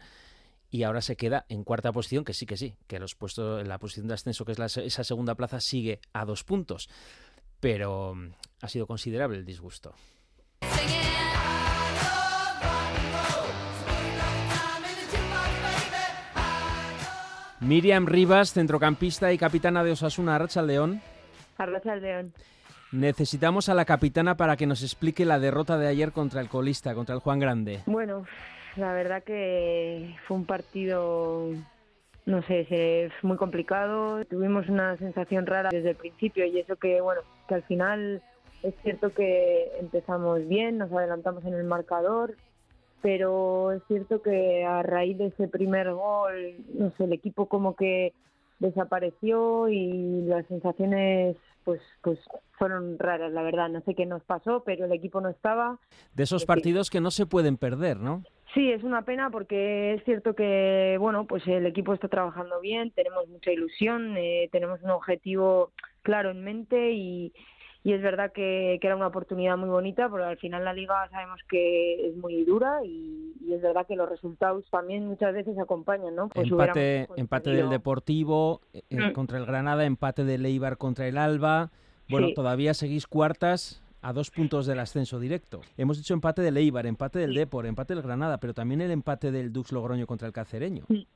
[0.70, 3.78] y ahora se queda en cuarta posición, que sí, que sí, que los puestos, la
[3.78, 6.90] posición de ascenso, que es esa segunda plaza, sigue a dos puntos.
[7.60, 8.32] Pero mm,
[8.62, 9.94] ha sido considerable el disgusto.
[17.64, 21.02] Miriam Rivas, centrocampista y capitana de Osasuna, Arracha León.
[21.58, 22.34] Arracha León.
[22.92, 26.94] Necesitamos a la capitana para que nos explique la derrota de ayer contra el colista,
[26.94, 27.80] contra el Juan Grande.
[27.86, 28.26] Bueno,
[28.76, 31.48] la verdad que fue un partido,
[32.26, 34.26] no sé, muy complicado.
[34.26, 38.22] Tuvimos una sensación rara desde el principio y eso que, bueno, que al final
[38.62, 42.36] es cierto que empezamos bien, nos adelantamos en el marcador,
[43.04, 47.76] pero es cierto que a raíz de ese primer gol, no sé, el equipo como
[47.76, 48.14] que
[48.60, 51.36] desapareció y las sensaciones
[51.66, 52.18] pues pues
[52.58, 53.68] fueron raras, la verdad.
[53.68, 55.80] No sé qué nos pasó, pero el equipo no estaba.
[56.14, 58.24] De esos partidos que no se pueden perder, ¿no?
[58.54, 62.92] Sí, es una pena porque es cierto que bueno, pues el equipo está trabajando bien,
[62.92, 65.72] tenemos mucha ilusión, eh, tenemos un objetivo
[66.04, 67.34] claro en mente y,
[67.84, 71.40] y es verdad que, era una oportunidad muy bonita, pero al final la liga sabemos
[71.50, 76.30] que es muy dura y, es verdad que los resultados también muchas veces acompañan, ¿no?
[76.30, 79.12] Pues empate, empate del Deportivo eh, eh, mm.
[79.12, 81.70] contra el Granada, empate del Eibar contra el Alba.
[82.10, 85.62] Bueno, todavía seguís cuartas a dos puntos del ascenso directo.
[85.78, 89.32] Hemos dicho empate del Eibar, empate del Depor, empate del Granada, pero también el empate
[89.32, 90.86] del Dux Logroño contra el Cacereño.
[90.88, 91.08] Sí,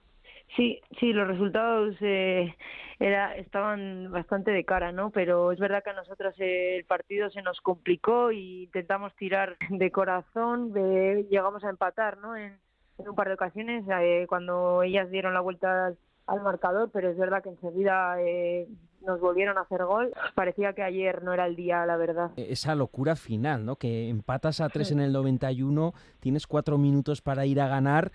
[0.56, 0.82] sí,
[1.14, 2.56] los resultados eh,
[3.00, 5.12] era, estaban bastante de cara, ¿no?
[5.12, 9.91] Pero es verdad que a nosotros el partido se nos complicó y intentamos tirar de
[9.91, 12.36] corazón, de, llegamos a empatar, ¿no?
[12.36, 12.58] En,
[12.98, 15.93] un par de ocasiones eh, cuando ellas dieron la vuelta
[16.26, 18.68] al, marcador, pero es verdad que enseguida eh,
[19.06, 20.12] nos volvieron a hacer gol.
[20.34, 22.32] Parecía que ayer no era el día, la verdad.
[22.38, 23.76] Esa locura final, ¿no?
[23.76, 28.12] Que empatas a tres en el 91, tienes cuatro minutos para ir a ganar,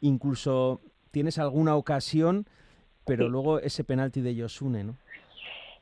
[0.00, 0.80] incluso
[1.10, 2.46] tienes alguna ocasión,
[3.06, 4.96] pero luego ese penalti de Yosune, ¿no?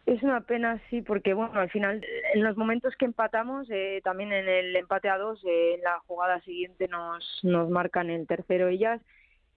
[0.06, 2.02] Es una pena, sí, porque bueno, al final,
[2.32, 5.98] en los momentos que empatamos, eh, también en el empate a dos, eh, en la
[6.06, 9.02] jugada siguiente nos, nos marcan el tercero ellas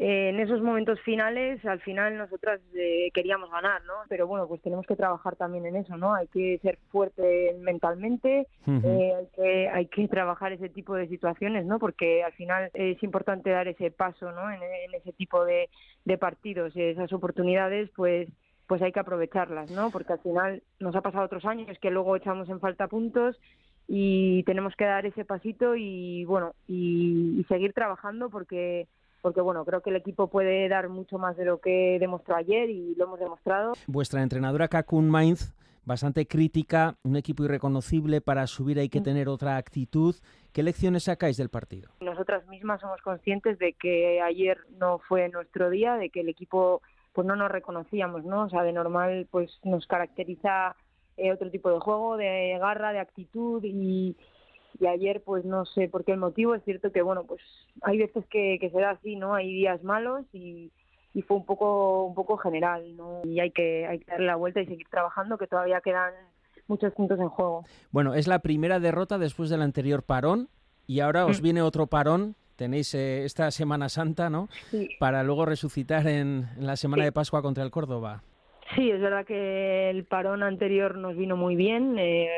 [0.03, 3.93] eh, en esos momentos finales, al final nosotras eh, queríamos ganar, ¿no?
[4.09, 6.15] Pero bueno, pues tenemos que trabajar también en eso, ¿no?
[6.15, 11.67] Hay que ser fuerte mentalmente, eh, hay, que, hay que trabajar ese tipo de situaciones,
[11.67, 11.77] ¿no?
[11.77, 14.49] Porque al final es importante dar ese paso, ¿no?
[14.49, 14.61] En,
[14.95, 15.69] ese tipo de,
[16.03, 18.27] de partidos, esas oportunidades, pues
[18.65, 19.91] pues hay que aprovecharlas, ¿no?
[19.91, 23.39] Porque al final nos ha pasado otros años que luego echamos en falta puntos
[23.87, 28.87] y tenemos que dar ese pasito y bueno y seguir trabajando porque
[29.21, 32.69] porque bueno, creo que el equipo puede dar mucho más de lo que demostró ayer
[32.69, 33.73] y lo hemos demostrado.
[33.87, 35.53] Vuestra entrenadora Kakun Mainz,
[35.85, 39.03] bastante crítica, un equipo irreconocible, para subir hay que mm.
[39.03, 40.15] tener otra actitud.
[40.53, 41.91] ¿Qué lecciones sacáis del partido?
[42.01, 46.81] Nosotras mismas somos conscientes de que ayer no fue nuestro día, de que el equipo
[47.13, 48.43] pues no nos reconocíamos, ¿no?
[48.43, 50.75] O sea, de normal pues nos caracteriza
[51.17, 54.15] eh, otro tipo de juego, de garra, de actitud y,
[54.79, 57.41] y ayer pues no sé por qué el motivo, es cierto que bueno, pues
[57.81, 59.33] hay veces que, que se da así, ¿no?
[59.35, 60.71] Hay días malos y,
[61.13, 63.21] y fue un poco un poco general, ¿no?
[63.23, 66.13] Y hay que hay que darle la vuelta y seguir trabajando, que todavía quedan
[66.67, 67.65] muchos puntos en juego.
[67.91, 70.47] Bueno, es la primera derrota después del anterior parón
[70.87, 71.43] y ahora os Mm.
[71.43, 72.35] viene otro parón.
[72.55, 74.47] Tenéis eh, esta Semana Santa, ¿no?
[74.69, 74.87] Sí.
[74.99, 77.05] Para luego resucitar en, en la Semana Sí.
[77.05, 78.21] de Pascua contra el Córdoba.
[78.75, 81.97] Sí, es verdad que el parón anterior nos vino muy bien.
[81.97, 82.29] eh,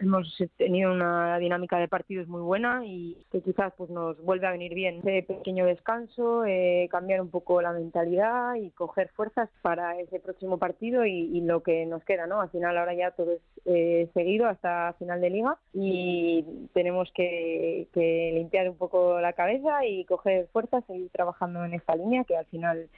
[0.00, 4.52] hemos tenido una dinámica de partidos muy buena y que quizás pues nos vuelve a
[4.52, 9.98] venir bien ese pequeño descanso, eh, cambiar un poco la mentalidad y coger fuerzas para
[10.00, 12.40] ese próximo partido y, y lo que nos queda, ¿no?
[12.40, 17.88] Al final ahora ya todo es eh, seguido hasta final de liga y tenemos que,
[17.92, 22.36] que limpiar un poco la cabeza y coger fuerzas, seguir trabajando en esta línea que
[22.36, 22.88] al final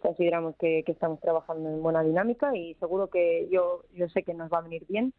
[0.00, 4.34] consideramos que, que estamos trabajando en buena dinámica y seguro que yo, yo sé que
[4.34, 5.12] nos va a venir bien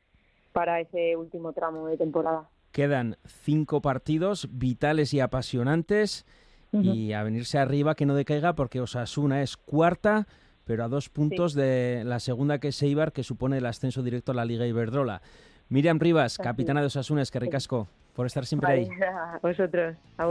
[0.51, 2.49] para ese último tramo de temporada.
[2.71, 6.25] Quedan cinco partidos vitales y apasionantes
[6.71, 10.27] y a venirse arriba que no decaiga porque Osasuna es cuarta,
[10.65, 14.33] pero a dos puntos de la segunda que es Eibar, que supone el ascenso directo
[14.33, 15.21] a la Liga Iberdrola.
[15.69, 18.85] Miriam Rivas, capitana de Osasuna, es que ricasco por estar siempre ahí.
[18.87, 20.25] Vale, a vosotros, a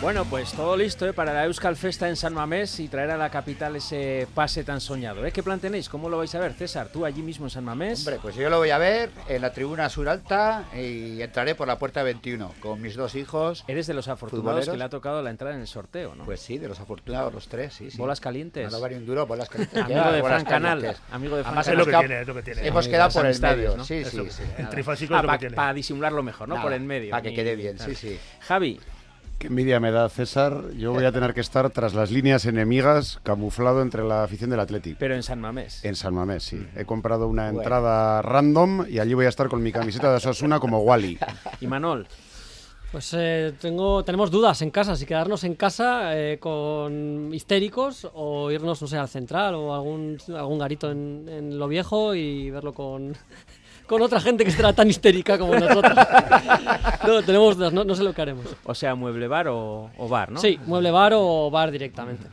[0.00, 1.12] Bueno, pues todo listo ¿eh?
[1.12, 4.80] para la Euskal Festa en San Mamés y traer a la capital ese pase tan
[4.80, 5.26] soñado.
[5.26, 5.32] ¿eh?
[5.32, 5.88] ¿Qué plan tenéis?
[5.88, 6.88] ¿Cómo lo vais a ver, César?
[6.92, 7.98] ¿Tú allí mismo en San Mamés?
[8.06, 11.66] Hombre, pues yo lo voy a ver en la tribuna sur alta y entraré por
[11.66, 13.64] la puerta 21 con mis dos hijos.
[13.66, 16.24] Eres de los afortunados que le ha tocado la entrada en el sorteo, ¿no?
[16.24, 17.98] Pues sí, de los afortunados los tres, sí, sí.
[17.98, 18.70] Bolas calientes.
[18.70, 19.78] No, un duro, bolas calientes.
[19.82, 21.02] Amigo Ya, de bolas Fran Canal, calientes.
[21.10, 21.66] amigo de Fran Canal.
[21.66, 22.60] hemos Es lo que quedado- tiene, es lo que tiene.
[22.68, 23.84] Hemos Amigo quedado de por el medio, ¿no?
[23.84, 24.18] sí, sí.
[24.30, 25.74] sí, el trifásico es lo que para tiene.
[25.74, 26.54] disimularlo mejor, ¿no?
[26.54, 27.10] Nada, Por el medio.
[27.10, 27.92] para que quede bien, claro.
[27.92, 28.18] sí, sí.
[28.42, 28.80] Javi,
[29.38, 30.72] Qué envidia me da César.
[30.76, 34.58] Yo voy a tener que estar tras las líneas enemigas, camuflado entre la afición del
[34.58, 34.98] Athletic.
[34.98, 35.84] pero en San Mamés.
[35.84, 36.66] En San Mamés, sí.
[36.76, 37.60] He comprado una Bueno.
[37.60, 41.18] entrada random y allí voy a estar con mi camiseta de Osasuna como Wally.
[41.60, 42.08] Y Manol,
[42.90, 48.50] Pues eh, tengo, tenemos dudas en casa, si quedarnos en casa eh, con histéricos o
[48.50, 52.74] irnos, no sé, al central o algún, algún garito en, en lo viejo y verlo
[52.74, 53.14] con,
[53.88, 55.92] con otra gente que estará tan histérica como nosotros.
[57.06, 58.46] no, tenemos dudas, no, no sé lo que haremos.
[58.64, 60.38] o sea, mueble bar o, o bar, ¿no?
[60.40, 62.26] Sí, mueble bar o bar directamente.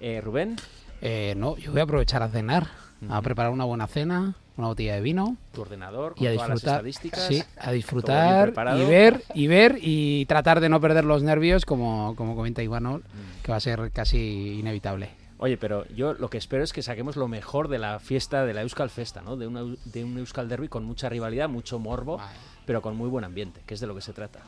[0.00, 0.56] Eh, Rubén,
[1.02, 2.66] Eh, no, yo voy a aprovechar a cenar,
[3.08, 6.48] a preparar una buena cena, una botella de vino tu ordenador, con y a todas
[6.48, 6.76] las disfrutar.
[6.78, 7.26] estadísticas.
[7.26, 12.14] Sí, a disfrutar y ver y ver y tratar de no perder los nervios, como,
[12.16, 13.04] como comenta Ivanol,
[13.42, 15.10] que va a ser casi inevitable.
[15.38, 18.54] Oye, pero yo lo que espero es que saquemos lo mejor de la fiesta de
[18.54, 19.36] la Euskal Festa, ¿no?
[19.36, 22.18] De, una, de un Euskal Derby con mucha rivalidad, mucho morbo,
[22.64, 24.40] pero con muy buen ambiente, que es de lo que se trata.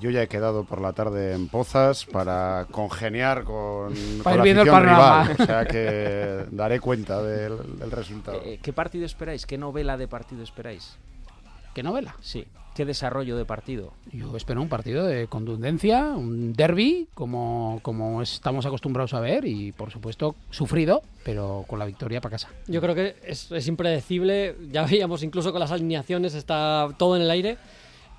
[0.00, 4.38] Yo ya he quedado por la tarde en Pozas para congeniar con, con Para ir
[4.38, 5.36] la viendo el rival.
[5.38, 8.40] O sea que daré cuenta del, del resultado.
[8.44, 9.46] Eh, ¿Qué partido esperáis?
[9.46, 10.96] ¿Qué novela de partido esperáis?
[11.74, 12.16] ¿Qué novela?
[12.20, 12.46] Sí.
[12.76, 13.94] ¿Qué desarrollo de partido?
[14.12, 19.72] Yo espero un partido de contundencia, un derby, como, como estamos acostumbrados a ver, y
[19.72, 22.50] por supuesto sufrido, pero con la victoria para casa.
[22.66, 27.22] Yo creo que es, es impredecible, ya veíamos incluso con las alineaciones, está todo en
[27.22, 27.56] el aire.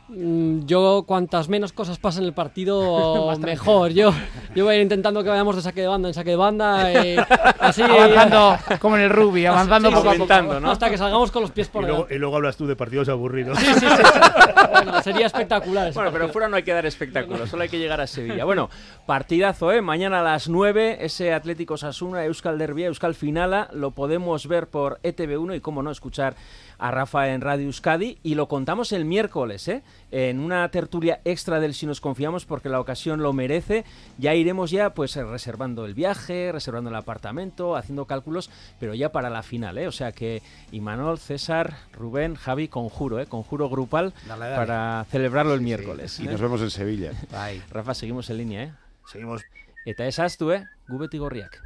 [0.10, 3.92] Mm, Yo, cuantas menos cosas pasen en el partido, mejor.
[3.92, 4.14] Yo,
[4.56, 6.92] yo voy a ir intentando que vayamos de saque de banda en saque de banda.
[6.94, 7.18] eh,
[7.60, 10.34] así, Avanzando como en el rugby, avanzando Sí, poco a sí, poco.
[10.34, 10.72] Aumentando, ¿no?
[10.72, 12.16] Hasta que salgamos con los pies Y por luego, delante.
[12.16, 13.58] y luego hablas tú de partidos aburridos.
[13.60, 13.88] Sí, sí, sí.
[14.70, 15.92] Bueno, sería espectacular.
[15.94, 18.44] Bueno, pero fuera no hay que dar espectáculo, solo hay que llegar a Sevilla.
[18.46, 18.70] Bueno,
[19.06, 19.82] partidazo, ¿eh?
[19.82, 25.00] Mañana a las 9, ese Atlético Sasuna, Euskal Derby, Euskal Finala, lo podemos ver por
[25.02, 26.36] ETV1 y, cómo no, escuchar
[26.78, 28.18] a Rafa en Radio Euskadi.
[28.24, 29.84] Y lo contamos el miércoles, ¿eh?
[30.12, 33.86] En una tertulia extra del Si nos confiamos, porque la ocasión lo merece.
[34.18, 38.50] Ya iremos ya, pues, eh, reservando el viaje, reservando el apartamento, haciendo cálculos,
[38.80, 39.88] pero ya para la final, ¿eh?
[39.88, 43.26] O sea que Imanol, César, Rubén, Javi, conjuro, ¿eh?
[43.26, 44.56] Conjuro grupal Dale, dale.
[44.56, 46.20] para celebrarlo el miércoles.
[46.20, 46.32] Y ¿eh?
[46.32, 47.12] nos vemos en Sevilla.
[47.32, 47.62] Bye.
[47.70, 48.74] Rafa, seguimos en línea, ¿eh?
[49.12, 49.42] Seguimos.
[49.86, 50.68] Eta esaztu, eh?
[50.90, 51.62] Gu beti gorriak.